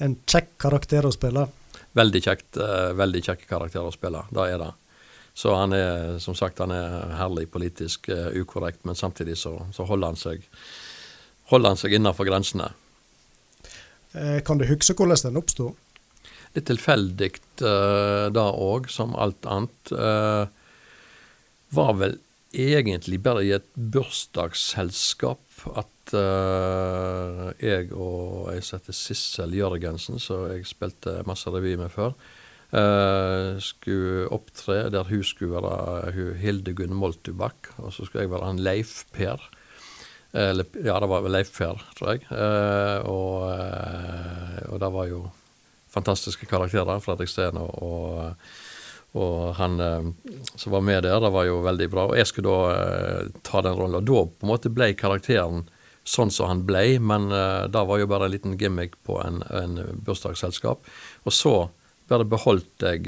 [0.06, 1.50] En kjekk karakter å spille?
[1.98, 4.22] Veldig kjekt, uh, veldig kjekk karakter å spille.
[4.34, 4.70] Det er det.
[5.40, 9.86] Så han er som sagt han er herlig politisk uh, ukorrekt, men samtidig så, så,
[9.88, 10.46] holder han seg
[11.50, 12.70] holder han seg innenfor grensene.
[14.14, 15.74] Eh, kan du huske hvordan den oppsto?
[16.56, 19.92] Litt tilfeldig uh, da òg, som alt annet.
[19.94, 20.50] Uh,
[21.78, 22.16] var vel
[22.56, 25.42] egentlig bare i et bursdagsselskap
[25.78, 31.92] at uh, jeg og jeg som heter Sissel Jørgensen, som jeg spilte masse revy med
[31.94, 32.16] før,
[32.74, 38.50] uh, skulle opptre der hun skulle være hun Hildegunn Moltubakk, og så skulle jeg være
[38.50, 39.44] han Leif Per.
[40.30, 42.26] Eller, ja, det var Leif Per, tror jeg.
[42.30, 43.46] Uh, og,
[44.70, 45.24] og det var jo
[45.90, 47.02] fantastiske karakterer.
[47.02, 48.36] Fredrik Steen og, og
[49.18, 49.80] og han
[50.56, 52.06] som var med der, det var jo veldig bra.
[52.10, 53.98] Og jeg skulle da eh, ta den rollen.
[54.02, 55.66] Og da på en måte ble karakteren
[56.06, 59.44] sånn som han ble, men uh, det var jo bare en liten gimmick på en,
[59.54, 60.88] en bursdagsselskap.
[61.26, 61.54] Og så
[62.10, 63.04] bare beholdt jeg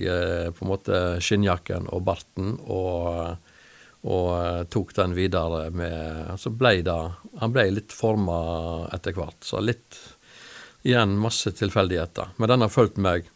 [0.53, 3.39] på en måte skinnjakken og barten og,
[4.05, 6.99] og tok den videre med Så ble det
[7.41, 8.37] Han ble litt forma
[8.93, 9.39] etter hvert.
[9.41, 9.97] Så litt
[10.85, 12.31] Igjen masse tilfeldigheter.
[12.37, 13.27] Men den har fulgt meg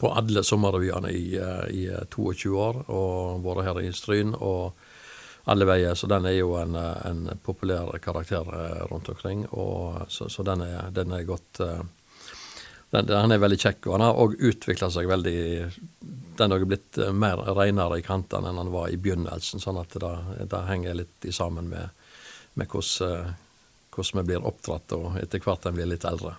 [0.00, 1.38] på alle sommerrevyene i,
[1.72, 4.34] i 22 år og vært her i Stryn.
[4.34, 4.74] og
[5.46, 5.94] alle veier.
[5.94, 9.46] Så den er jo en, en populær karakter eh, rundt omkring.
[9.46, 11.60] Og, så, så den, er, den, er, godt
[12.90, 15.38] den, den, er veldig kjekk, og han har òg utvikla seg veldig
[16.36, 19.94] Den har blitt eh, mer renere i kantene enn han var i begynnelsen, sånn at
[20.02, 20.14] det,
[20.50, 21.94] det henger litt i sammen med,
[22.58, 23.36] med hvordan,
[23.94, 26.34] hvordan vi blir oppdratt, og etter hvert en blir litt eldre.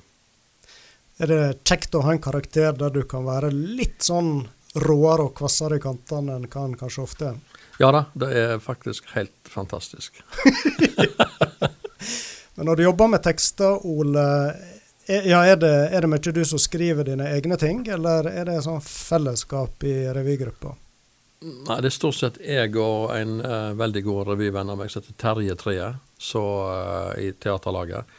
[1.17, 4.45] Er det kjekt å ha en karakter der du kan være litt sånn
[4.77, 7.37] råere og kvassere i kantene enn hva han kanskje ofte er?
[7.81, 10.17] Ja da, det er faktisk helt fantastisk.
[12.57, 14.25] Men når du jobber med tekster, Ole,
[15.07, 18.49] er, ja, er, det, er det mye du som skriver dine egne ting, eller er
[18.49, 20.73] det sånn fellesskap i revygruppa?
[21.45, 25.03] Nei, det er stort sett jeg og en uh, veldig god revyvenn av meg som
[25.03, 28.09] heter Terje Treet, så, uh, i teaterlaget.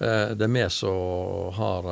[0.00, 1.90] Uh, det er vi som har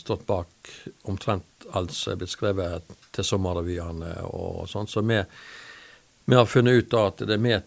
[0.00, 0.70] stått bak
[1.08, 4.88] omtrent alt som er blitt skrevet til sommerrevyene og sånn.
[4.88, 5.20] Så vi,
[6.24, 7.58] vi, har funnet ut at det er vi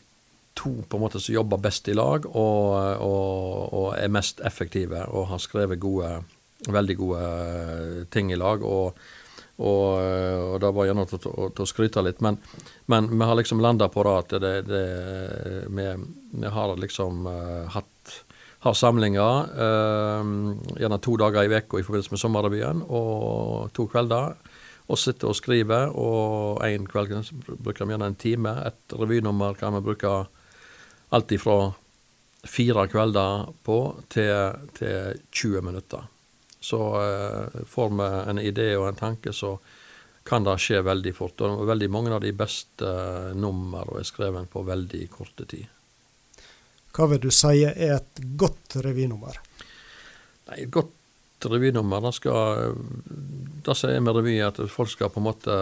[0.56, 2.72] to på en måte som jobber best i lag og,
[3.04, 6.12] og, og er mest effektive og har skrevet gode,
[6.72, 7.30] veldig gode
[8.14, 8.64] ting i lag.
[8.64, 8.98] og
[9.56, 10.02] og,
[10.52, 12.22] og det var gjerne til, å skryte litt.
[12.24, 12.38] Men,
[12.92, 14.82] men vi har liksom landa på det at det, det,
[15.72, 15.86] vi,
[16.34, 18.18] vi, har liksom uh, hatt
[18.66, 20.30] har samlinger uh,
[20.80, 24.34] gjerne to dager i uka i forbindelse med sommerrevyen og to kvelder
[24.86, 25.94] og sitter og skriver.
[25.94, 27.14] Og en kveld
[27.62, 28.54] bruker vi gjerne en time.
[28.66, 30.14] Et revynummer kan vi bruke
[31.16, 31.74] alt ifra
[32.46, 34.34] fire kvelder på til,
[34.78, 36.06] til 20 minutter.
[36.66, 39.58] Så eh, får vi en idé og en tanke, så
[40.26, 41.42] kan det skje veldig fort.
[41.46, 45.70] Og veldig mange av de beste eh, numrene er skrevet på veldig korte tid.
[46.96, 49.42] Hva vil du si er et godt revynummer?
[50.48, 50.94] Nei, Et godt
[51.44, 52.76] revynummer, det skal
[53.66, 55.58] Det som er med revy, at folk skal på en måte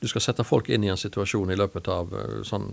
[0.00, 2.68] Du skal sette folk inn i en situasjon i løpet av eh, sånn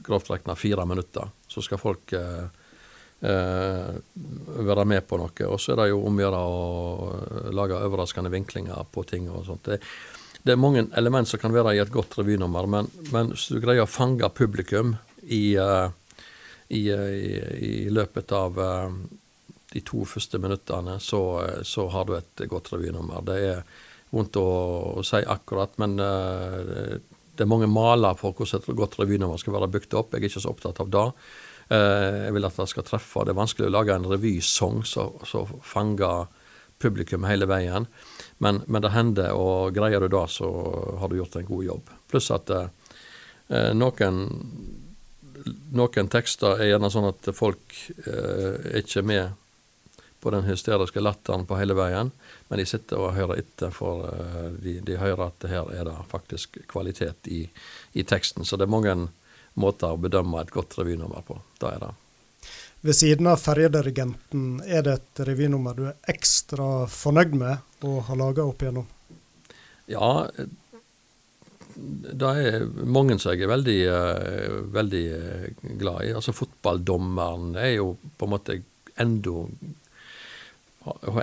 [0.00, 1.28] grovt regna fire minutter.
[1.44, 2.46] Så skal folk eh,
[3.20, 3.90] eh,
[4.70, 5.44] være med på noe.
[5.44, 9.44] Og så er det jo om å gjøre å lage overraskende vinklinger på ting og
[9.50, 9.68] sånt.
[9.68, 9.76] Det,
[10.40, 13.60] det, er mange element som kan være i et godt revynummer, men, men hvis du
[13.60, 15.92] greier å fange publikum i, uh,
[16.70, 17.34] i, i,
[17.66, 18.88] i løpet av uh,
[19.70, 21.20] de to første minuttene, så,
[21.66, 23.22] så har du et godt revynummer.
[23.26, 23.62] Det er
[24.14, 24.48] vondt å,
[24.98, 26.98] å si akkurat, men uh,
[27.36, 30.14] det er mange maler for hvordan et godt revynummer skal være bygd opp.
[30.14, 31.06] Jeg er ikke så opptatt av det.
[31.70, 33.22] Jeg vil at det skal treffe.
[33.22, 36.26] Det er vanskelig å lage en revysong som fanger
[36.80, 37.86] publikum hele veien.
[38.38, 40.48] Men, men, det hender, og greier du det, så
[41.00, 41.92] har du gjort en god jobb.
[42.10, 42.68] Pluss at uh,
[43.76, 44.22] noen
[45.76, 47.76] noen tekster er gjerne sånn at folk
[48.06, 49.36] eh, er ikke med
[50.20, 52.10] på den hysteriske latteren på hele veien,
[52.48, 55.96] men de sitter og hører etter, for eh, de, de, hører at her er det
[56.10, 57.46] faktisk kvalitet i,
[57.92, 58.44] i, teksten.
[58.44, 58.94] Så det er mange
[59.60, 61.40] måter å bedømme et godt revynummer på.
[61.62, 61.90] Da er det.
[62.80, 68.16] Ved siden av 'Ferjedirigenten', er det et revynummer du er ekstra fornøyd med å ha
[68.16, 68.86] laga opp igjennom?
[69.90, 70.28] Ja,
[71.76, 75.04] det er mange som jeg er veldig, uh, veldig
[75.80, 76.14] glad i.
[76.16, 78.60] Altså Fotballdommeren er jo på en måte
[79.00, 79.46] enda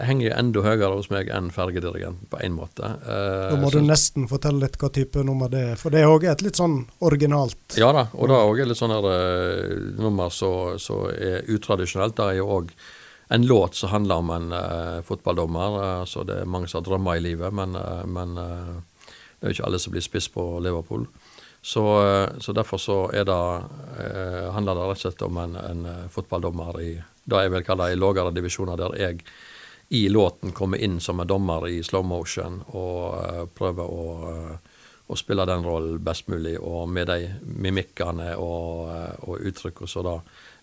[0.06, 2.86] henger enda høyere hos meg enn fergedirigenten, på én måte.
[2.86, 6.04] Eh, Nå må så, du nesten fortelle litt hva type nummer det er, for det
[6.04, 9.08] er òg et litt sånn originalt Ja da, og det er òg litt sånn her
[9.10, 12.18] uh, nummer som er utradisjonelt.
[12.20, 12.70] Det er jo òg
[13.34, 15.80] en låt som handler om en uh, fotballdommer.
[15.82, 17.74] Uh, så det er mange som har drømmer i livet, men,
[18.14, 18.38] men
[19.38, 21.06] det er jo ikke alle som blir spiss på Liverpool.
[21.62, 21.84] Så,
[22.40, 23.38] så derfor så er det,
[24.54, 26.92] handler det rett og slett om en, en fotballdommer i
[27.28, 29.22] det jeg vil kalle i lavere divisjoner, der jeg
[29.90, 34.80] i låten kommer inn som en dommer i slow motion og eh, prøver å, uh,
[35.08, 38.92] å, spille den rollen best mulig, og med de mimikkene og,
[39.24, 40.18] og uttrykkene som det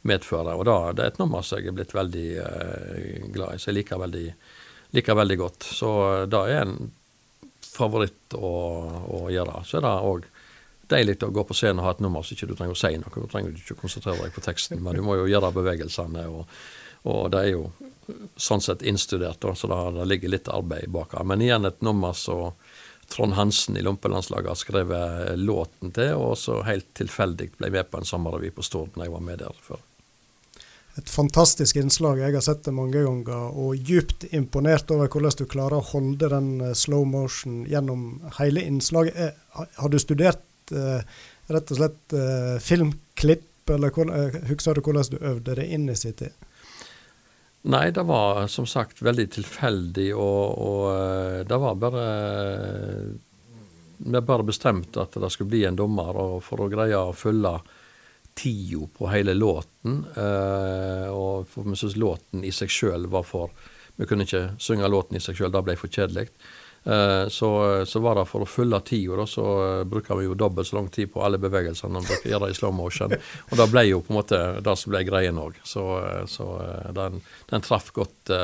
[0.04, 0.52] medfører.
[0.60, 2.28] Og da, det er et nummer som jeg er blitt veldig
[3.32, 4.26] glad i, så jeg liker veldig,
[4.98, 5.70] liker veldig godt.
[5.72, 5.94] Så
[6.28, 6.92] det er en
[7.74, 8.54] favoritt å,
[9.18, 9.60] å gjøre.
[9.66, 10.30] Så er det òg
[10.90, 12.94] deilig å gå på scenen og ha et nummer så ikke du trenger å si
[13.00, 13.12] noe.
[13.14, 16.26] Du trenger ikke å konsentrere deg på teksten, men du må jo gjøre bevegelsene.
[16.28, 16.48] og
[17.04, 17.64] og det er jo
[18.40, 21.12] sånn sett innstudert, så det, ligger litt arbeid bak.
[21.24, 22.54] Men igjen et nummer som
[23.12, 28.00] Trond Hansen i Lompelandslaget har skrevet låten til, og så helt tilfeldig ble med på
[28.00, 29.82] en sommerrevy på Stord når jeg var med der før.
[30.94, 32.20] Et fantastisk innslag.
[32.22, 36.28] Jeg har sett det mange ganger, og djupt imponert over hvordan du klarer å holde
[36.30, 39.16] den eh, slow motion gjennom hele innslaget.
[39.18, 41.02] Eh, har du studert eh,
[41.50, 42.14] rett og slett
[42.64, 43.90] filmklipp, eller
[44.48, 46.33] husker du hvordan du øvde det inn i sin tid?
[47.68, 52.04] Nei, det var som sagt veldig tilfeldig, og, og det var bare
[53.98, 57.59] Vi bare bestemte at det skulle bli en dommer, og for å greie å følge
[58.35, 63.55] tida på hele låten, eh, og for vi syntes låten i seg sjøl var for
[63.97, 66.27] vi kunne ikke synge låten i seg sjøl, det ble for kjedelig.
[66.85, 67.51] Eh, så,
[67.87, 70.90] så, var det for å fylle tida, så uh, bruker vi jo dobbelt så lang
[70.92, 73.14] tid på alle bevegelsene vi bruker det i slow motion.
[73.14, 75.57] Og det ble jo på en måte det som ble greien òg.
[75.64, 75.87] Så,
[76.29, 76.49] så
[76.97, 78.35] den, den, traff godt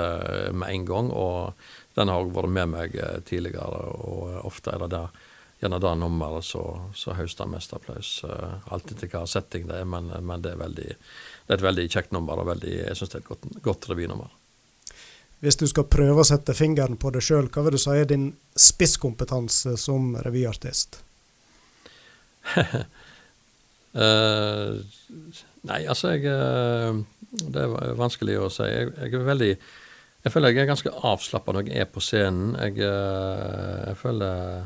[0.54, 2.96] med en gang, og den har òg vært med meg
[3.28, 3.82] tidligere.
[4.06, 5.28] Og ofte er det der
[5.60, 8.24] gjerne det nummeret som høster mest applaus.
[8.24, 11.66] Uh, alt etter hva setting det er, men, men det, er veldig, det, er et
[11.66, 14.30] veldig kjekt nummer, og veldig, jeg syns det er et godt, godt revynummer.
[15.40, 18.08] Hvis du skal prøve å sette fingeren på det sjøl, hva vil du si er
[18.08, 21.02] din spisskompetanse som revyartist?
[22.56, 22.64] uh,
[25.68, 27.68] nei, altså jeg Det er
[28.00, 28.64] vanskelig å si.
[28.64, 29.52] Jeg, jeg, er veldig
[30.24, 32.56] Jeg føler jeg er ganske avslappa når jeg er på scenen.
[32.56, 34.64] Jeg, jeg føler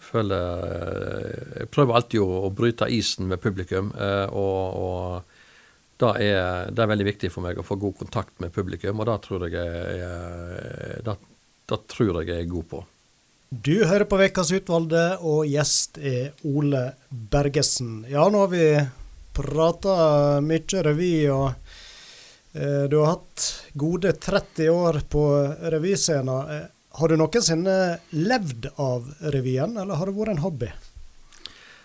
[0.00, 0.62] føler
[1.60, 3.92] Jeg prøver alltid å, å bryte isen med publikum.
[3.92, 5.40] og, og
[6.02, 9.06] det er, det er, veldig viktig for meg å få god kontakt med publikum, og
[9.06, 9.54] det tror jeg
[10.00, 11.14] jeg, det,
[11.70, 12.80] det tror jeg er god på.
[13.52, 18.06] Du hører på Ukas utvalgte, og gjest er Ole Bergesen.
[18.08, 18.66] Ja, nå har vi
[19.36, 21.50] prata mye revy, og
[22.56, 25.26] eh, du har hatt gode 30 år på
[25.74, 26.71] revyscenen.
[26.92, 30.70] Eh, har du noensinne levd av revyen, eller har det vært en hobby?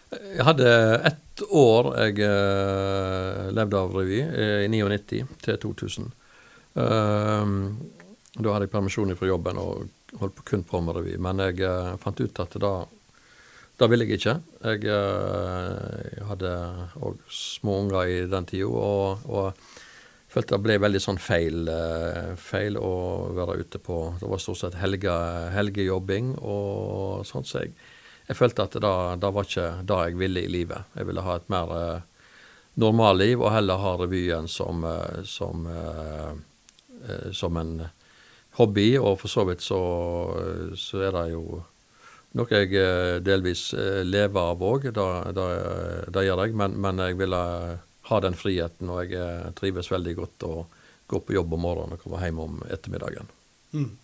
[0.09, 0.69] Jeg hadde
[1.03, 6.11] ett år jeg uh, levde av revy, uh, i 99 til 2000.
[6.77, 7.57] Uh, ehm,
[8.37, 9.89] da hadde jeg permisjon fra jobben og
[10.21, 11.17] holdt kun på med revy.
[11.19, 12.85] Men jeg uh, fant ut at da
[13.77, 14.39] det ville jeg ikke.
[14.63, 16.51] Jeg, jeg hadde
[16.97, 19.59] òg små unger i den tida og, og,
[20.37, 21.67] følte det ble veldig sånn feil,
[22.39, 22.93] feil å
[23.35, 25.13] være ute på Det var stort sett helge,
[25.55, 27.49] helgejobbing og sånt.
[27.49, 27.75] Så jeg
[28.27, 30.87] jeg følte at det, det var ikke det jeg ville i livet.
[30.99, 32.01] Jeg ville ha et mer eh,
[32.83, 36.33] normalliv, og heller ha revyen som, eh, som, eh,
[37.07, 37.87] eh, som, en
[38.59, 38.97] hobby.
[38.99, 39.79] Og for så vidt så,
[40.75, 41.61] så er det jo
[42.35, 43.69] noe jeg eh, delvis
[44.03, 44.89] lever av òg.
[44.91, 47.43] Det, gjør jeg, men, men, jeg ville
[48.07, 50.53] ha den friheten, og jeg trives veldig godt å
[51.07, 53.31] gå på jobb om morgenen og komme hjem om ettermiddagen.
[53.75, 53.95] Mm.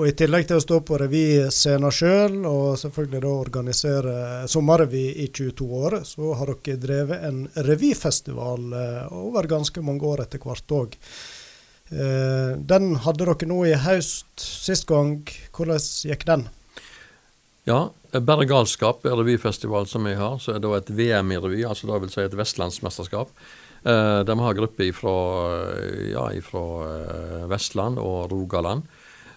[0.00, 4.14] Og I tillegg til å stå på revyscenen sjøl, og selvfølgelig da organisere
[4.50, 10.24] sommerrevy i 22 år, så har dere drevet en revyfestival eh, over ganske mange år
[10.24, 10.96] etter hvert òg.
[11.92, 15.20] Eh, den hadde dere nå i høst sist gang.
[15.54, 16.48] Hvordan gikk den?
[17.68, 20.36] Ja, Bare galskap er revyfestival som vi har.
[20.42, 23.32] Så er det et VM i revy, altså det vil si et vestlandsmesterskap.
[23.82, 25.14] Eh, de har grupper fra
[26.12, 26.26] ja,
[27.50, 28.84] Vestland og Rogaland.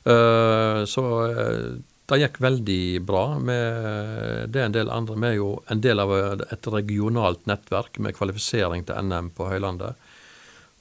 [0.05, 3.23] Uh, så eh, det gikk veldig bra.
[3.41, 5.17] Med, det er en del andre.
[5.17, 6.13] Vi er jo en del av
[6.45, 9.97] et regionalt nettverk med kvalifisering til NM på Høylandet.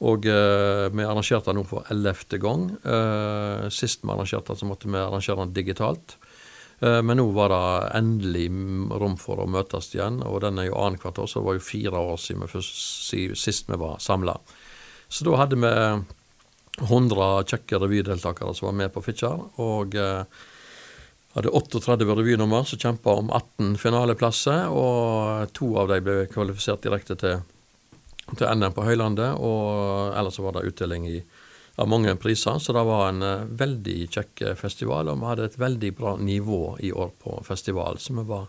[0.05, 2.67] Og uh, vi arrangerte det nå for ellevte gang.
[2.85, 6.19] Uh, sist vi arrangerte det, så måtte vi arrangere det digitalt.
[6.85, 7.63] Uh, men nå var det
[7.97, 8.49] endelig
[9.01, 11.65] rom for å møtes igjen, og den er jo annethvert år, så det var jo
[11.65, 12.65] fire år siden vi
[13.39, 14.37] sist vi var samla.
[15.09, 15.73] Så da hadde vi
[16.83, 19.39] 100 kjekke revydeltakere som var med på Fitjar.
[19.63, 20.25] Og eh,
[21.37, 24.67] hadde 38 revynummer som kjempa om 18 finaleplasser.
[24.75, 27.45] Og to av dem ble kvalifisert direkte til,
[28.35, 29.39] til NM på Høylandet.
[29.39, 31.21] Og ellers var det utdeling i,
[31.77, 32.59] av mange priser.
[32.59, 35.11] Så det var en uh, veldig kjekk festival.
[35.11, 38.47] Og vi hadde et veldig bra nivå i år på festival, så vi var,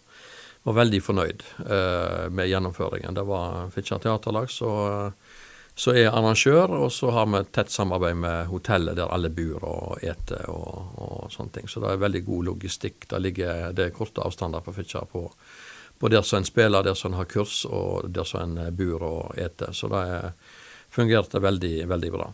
[0.64, 3.18] var veldig fornøyd uh, med gjennomføringen.
[3.18, 5.34] Det var Fitjar teaterlag, uh,
[5.92, 10.04] er arrangør, og så har vi et tett samarbeid med hotellet der alle bor og
[10.06, 11.68] eter og, og, sånne ting.
[11.68, 13.10] Så det er veldig god logistikk.
[13.10, 15.26] Det ligger det er korte avstander på Fitjar på,
[16.00, 19.04] på der som en spiller, der som en har kurs, og der som en bor
[19.04, 19.74] og eter.
[19.76, 20.06] Så det
[20.96, 22.32] fungerte veldig, veldig bra.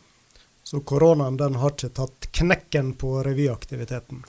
[0.72, 4.22] Så koronaen den har ikke tatt knekken på revyaktiviteten?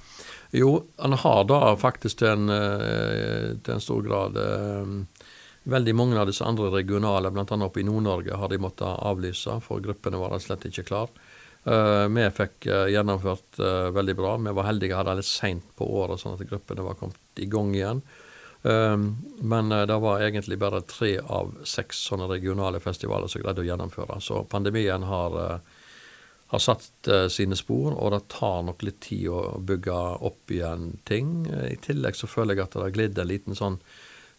[0.51, 4.37] Jo, han har da faktisk til en, eh, til en stor grad.
[4.37, 4.97] Eh,
[5.63, 7.45] Veldig mange av disse andre regionale, bl.a.
[7.47, 11.13] oppe i Nord-Norge, har de måttet avlyse, for gruppene var slett ikke klar.
[11.63, 13.61] Uh, vi fikk gjennomført
[13.95, 14.33] veldig bra.
[14.43, 17.71] Vi var heldige hadde litt seint på året, sånn at gruppene var kommet i gang
[17.77, 18.03] igjen.
[18.63, 24.21] men det var egentlig bare tre av seks sånne regionale festivaler som greide å gjennomføre.
[24.23, 25.61] Så pandemien har,
[26.53, 29.99] har satt sine spor, og det tar nok litt tid å bygge
[30.29, 31.47] opp igjen ting.
[31.49, 33.79] I tillegg så føler jeg at det har glidd en liten sånn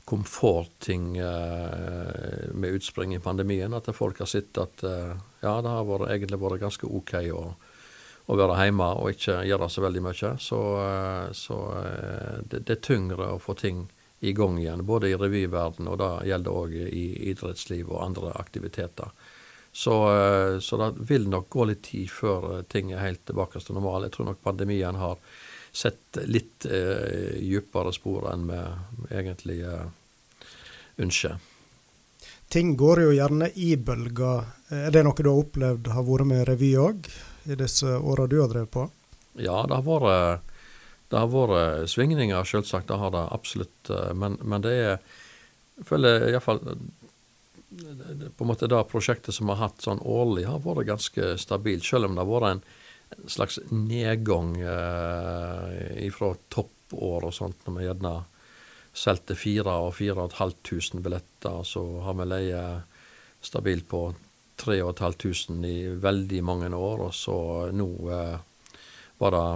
[0.06, 3.74] komfortting eh, med utspring i pandemien.
[3.74, 7.44] At folk har sett at eh, ja, det har vært, egentlig vært ganske OK å,
[8.26, 10.34] å, være hjemme og ikke gjøre så veldig mye.
[10.44, 11.60] Så, eh, så
[12.44, 13.86] det, det, er tyngre å få ting
[14.24, 19.12] i gang igjen, både i revyverdenen og det gjelder òg i idrettsliv og andre aktiviteter.
[19.74, 19.94] Så,
[20.62, 24.06] så det vil nok gå litt tid før ting er helt tilbake til normalen.
[24.06, 25.18] Jeg tror nok pandemien har
[25.74, 28.60] sett litt eh, dypere spor enn vi
[29.18, 29.88] egentlig eh,
[31.02, 31.40] ønsker.
[32.54, 34.46] Ting går jo gjerne i bølger.
[34.70, 37.10] Er det noe du har opplevd har vært med revy òg,
[37.50, 38.86] i disse åra du har drevet på?
[39.42, 40.52] Ja, det har vært,
[41.10, 42.92] det har vært svingninger, selvsagt.
[42.92, 43.90] Det har det absolutt.
[43.90, 44.98] Eh, men, men det er
[45.74, 46.60] Jeg føler iallfall
[48.38, 51.86] på en måte det prosjektet som vi har hatt sånn årlig, har vært ganske stabilt.
[51.88, 57.88] Selv om det har vært en slags nedgang eh, fra toppår og sånt, når vi
[57.88, 58.14] gjerne
[58.94, 61.64] solgte fire og fire og et halvt tusen billetter.
[61.66, 62.64] Så har vi leie
[63.44, 64.06] stabilt på
[64.64, 67.08] 3500 i veldig mange år.
[67.08, 67.38] Og så
[67.74, 68.36] nå eh,
[69.22, 69.48] var det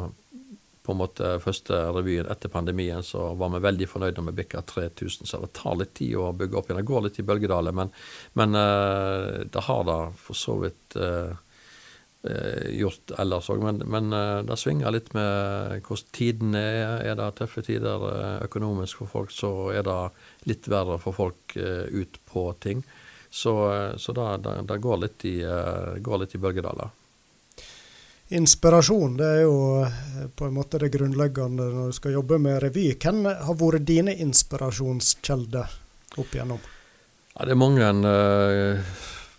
[0.88, 4.64] på en måte første revyen etter pandemien, så var vi veldig fornøyde når vi bikka
[4.72, 5.28] 3000.
[5.28, 6.80] Så det tar litt tid å bygge opp igjen.
[6.80, 7.92] Det går litt i bølgedaler, men,
[8.40, 11.36] men eh, det har da for så vidt eh,
[12.28, 13.62] Eh, gjort ellers òg.
[13.64, 14.10] Men, men
[14.48, 17.04] det svinger litt med hvordan tidene er.
[17.12, 18.04] Er det tøffe tider
[18.44, 20.00] økonomisk for folk, så er det
[20.50, 22.82] litt verre for folk ut på ting.
[23.30, 23.54] Så,
[24.02, 25.38] så det, går litt i,
[26.04, 26.97] går i bølgedaler.
[28.28, 29.60] Inspirasjon det er jo
[30.36, 32.90] på en måte det grunnleggende når du skal jobbe med revy.
[33.00, 35.78] Hvem har vært dine inspirasjonskjelder
[36.20, 36.60] opp igjennom?
[37.38, 37.88] Ja, det er mange.
[38.04, 38.82] Uh,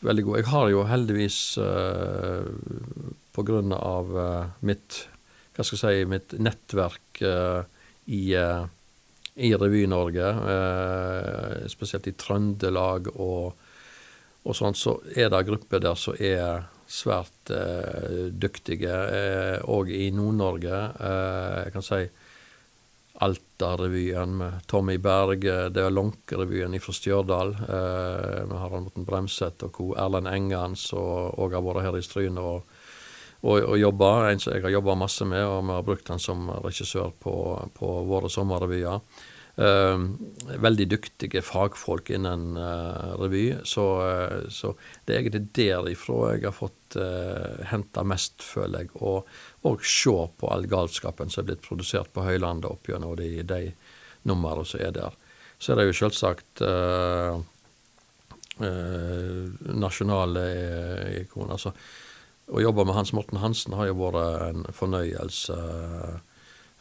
[0.06, 0.40] veldig gode.
[0.40, 3.60] Jeg har jo heldigvis uh, eh, pga.
[3.60, 5.02] Uh, eh, mitt
[5.58, 7.60] hva skal jeg si, mitt nettverk uh,
[8.06, 8.62] i, uh,
[9.36, 10.28] i Revy-Norge,
[11.70, 13.58] spesielt i Trøndelag og,
[14.46, 17.52] og sånt, så er det grupper der som er svært
[18.40, 18.94] dyktige.
[19.68, 20.78] Og i Nord-Norge.
[20.98, 22.00] jeg kan si
[23.20, 27.50] Alta-revyen med Tommy Berge, det er Lånke-revyen fra Stjørdal.
[27.50, 29.86] Eh, med Harald Morten Bremseth og co.
[29.98, 32.68] Erlend Engan, som òg har vært her i Stryn og,
[33.42, 34.12] og, og jobba.
[34.30, 37.34] En som jeg har jobba masse med, og vi har brukt han som regissør på,
[37.74, 39.02] på våre sommerrevyer.
[39.58, 40.04] Uh,
[40.62, 43.56] veldig dyktige fagfolk innen uh, revy.
[43.66, 44.70] Så, uh, så,
[45.04, 48.92] det er egentlig derifra jeg har fått uh, henta mest, føler jeg.
[49.02, 49.26] Og,
[49.66, 53.62] og se på all galskapen som er blitt produsert på Høylandet opp gjennom de, de
[54.30, 55.18] numrene som er der.
[55.58, 57.40] Så er det jo selvsagt uh,
[58.58, 60.44] nasjonale
[61.20, 61.56] ikoner.
[61.58, 61.74] Altså,
[62.48, 65.54] å jobbe med Hans Morten Hansen har jo vært en fornøyelse.
[65.54, 66.27] Eh,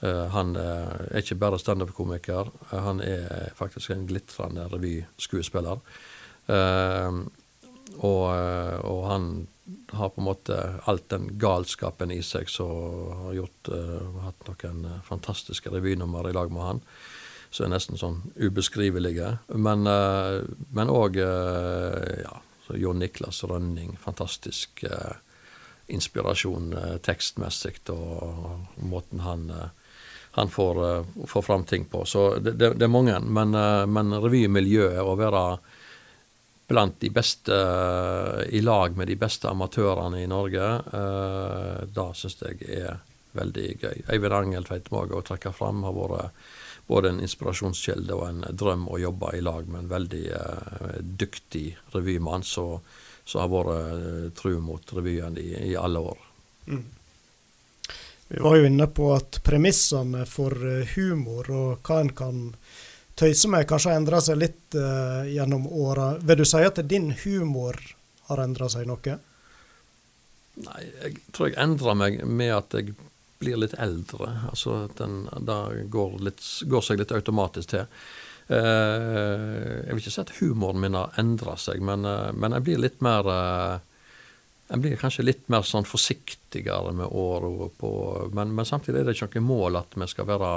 [0.05, 5.81] han er ikke bare standup-komiker, eh, han er faktisk en glitrende revyskuespiller.
[7.97, 8.25] Og,
[8.85, 9.47] og, han
[9.91, 13.69] har på en måte alt den galskapen i seg som har gjort
[14.23, 16.79] hatt noen fantastiske revynummer i lag med han.
[17.51, 19.33] Som er nesten sånn ubeskrivelige.
[19.51, 22.37] Men òg ja,
[22.79, 23.97] Jon Niklas Rønning.
[23.99, 24.85] Fantastisk
[25.91, 26.71] inspirasjon
[27.03, 29.49] tekstmessig og måten han
[30.38, 32.05] han får, uh, får fram ting på.
[32.05, 33.19] Så det, det, det er mange.
[33.19, 35.41] Men, uh, men revymiljøet, å være
[36.69, 42.38] blant de beste uh, i lag med de beste amatørene i Norge, uh, da syns
[42.43, 42.99] jeg er
[43.38, 44.03] veldig gøy.
[44.13, 45.81] Eivind Angeltveit må jeg trekke fram.
[45.88, 46.45] Har vært
[46.88, 50.23] både en inspirasjonskilde og en drøm å jobbe i lag med en veldig
[51.01, 51.65] dyktig
[51.97, 52.77] revymann som
[53.33, 56.23] har vært tru mot revyen i, i alle år.
[56.69, 56.85] Mm.
[58.28, 62.41] Vi var jo inne på at premissene for eh, humor og hva en kan
[63.17, 66.11] tøyse med, kanskje har endra seg litt uh, gjennom åra.
[66.21, 67.80] Vil du si at din humor
[68.28, 69.15] har endra seg noe?
[70.61, 72.93] Nei, jeg tror jeg endrer meg med at jeg
[73.41, 74.30] blir litt eldre.
[74.51, 77.89] Altså at den da går, litt, går seg litt automatisk til.
[78.51, 82.67] Uh, jeg vil ikke si at humoren min har endra seg, men, uh, men, jeg
[82.69, 83.34] blir litt mer
[84.68, 87.91] en blir kanskje litt mer sånn forsiktigere med åra på
[88.34, 90.51] men, men, samtidig er det ikke noe mål at vi skal være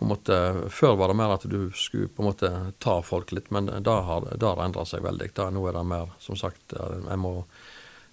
[0.00, 0.36] på en måte,
[0.72, 2.50] Før var det mer at du skulle på en måte
[2.80, 5.28] ta folk litt, men det har, det endra seg veldig.
[5.36, 7.34] Da, nå er det mer, som sagt, jeg må,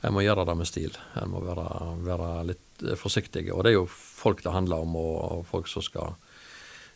[0.01, 0.97] jeg må gjøre det med stil.
[1.15, 1.67] Jeg må være,
[2.03, 3.45] være litt forsiktig.
[3.55, 6.17] Og det er jo folk det handler om, og folk som skal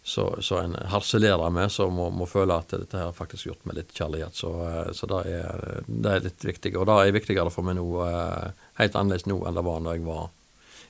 [0.04, 3.78] så, så en harselerer med, så må, må, føle at dette har faktisk gjort med
[3.78, 4.36] litt kjærlighet.
[4.36, 6.74] Så, eh, så det, er, det, er, litt viktig.
[6.78, 9.94] Og det er viktigere for meg nå, eh, helt annerledes nå enn det var da
[9.98, 10.26] jeg var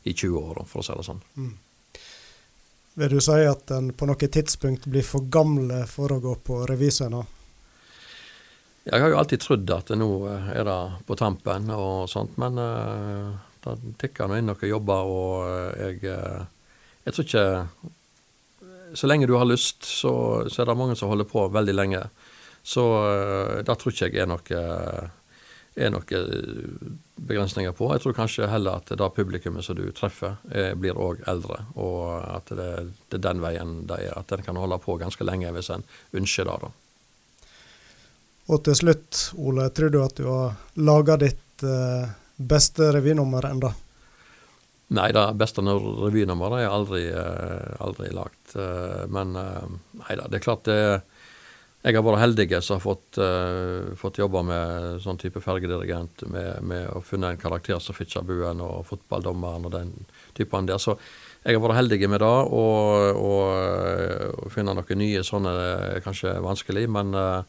[0.07, 1.21] i 20-åra, for å si det sånn.
[1.35, 1.51] Mm.
[3.01, 6.63] Vil du si at en på noe tidspunkt blir for gamle for å gå på
[6.71, 7.37] revyscener?
[8.87, 12.55] Jeg har jo alltid trodd at nå eh, er det på tampen og sånt, men
[12.55, 15.99] det tikker nå inn noen jobber, og jeg,
[17.03, 17.49] jeg tror ikke
[18.93, 20.13] så lenge du har lyst, så,
[20.49, 22.03] så, er det mange som holder på veldig lenge.
[22.63, 24.61] Så uh, det tror ikke jeg er noe
[25.75, 27.87] er noen begrensninger på.
[27.93, 31.61] Jeg tror kanskje heller at det publikummet som du treffer, er, blir òg eldre.
[31.79, 32.69] Og at det,
[33.07, 34.17] det, er den veien det er.
[34.19, 35.85] At en kan holde på ganske lenge hvis en
[36.17, 36.57] ønsker det.
[36.65, 36.71] da.
[38.51, 43.71] Og til slutt, Ole, tror du at du har laga ditt eh, beste revynummer enda?
[44.91, 48.55] Nei, det beste revynummeret er aldri, eh, aldri lagt.
[48.59, 49.69] Eh, men eh,
[50.01, 50.79] nei da, det er klart det
[51.81, 53.17] Jeg har vært heldig som har fått,
[53.97, 58.83] fått jobbe med sånn type fergedirigent, med, med å finne en karakter som Fitjabuen og
[58.85, 59.89] fotballdommeren og den
[60.37, 60.77] typen der.
[60.77, 60.93] Så
[61.41, 65.55] jeg har vært heldig med det, og, og finne noen nye sånne
[65.95, 67.41] er kanskje vanskelig, men uh,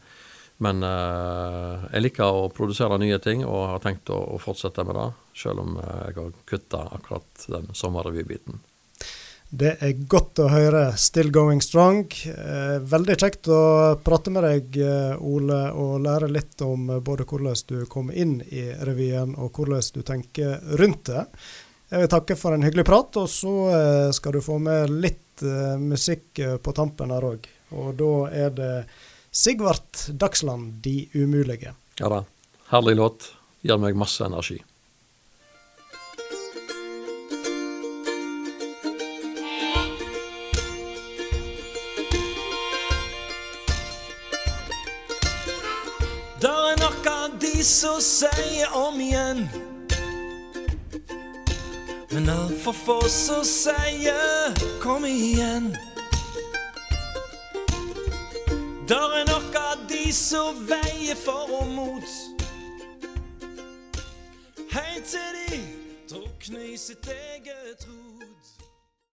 [0.63, 4.97] men uh, jeg liker å produsere nye ting og har tenkt å, å fortsette med
[4.99, 5.09] det,
[5.43, 8.61] selv om uh, jeg har kutta akkurat den sommerrevybiten.
[9.53, 10.95] Det er godt å høre.
[10.97, 12.07] Still going strong.
[12.25, 13.59] Eh, veldig kjekt å
[14.01, 18.63] prate med deg, eh, Ole, og lære litt om både hvordan du kom inn i
[18.81, 21.27] revyen og hvordan du tenker rundt det.
[21.91, 25.45] Jeg vil takke for en hyggelig prat, og så eh, skal du få med litt
[25.45, 27.45] eh, musikk på tampen her òg.
[27.77, 28.73] Og da er det
[29.35, 31.73] Sigvart Dagsland, 'De umulige'.
[31.99, 32.23] Ja da.
[32.69, 33.33] Herlig låt.
[33.61, 34.59] Gir meg masse energi.
[46.41, 49.49] Der er nok av de som sier om igjen.
[52.11, 55.92] Men altfor få som sier 'kom igjen'.
[58.87, 62.09] Der er nok av de som veier for og mot.
[64.73, 65.61] Hei til de
[66.11, 68.12] drukner i sitt eget tro.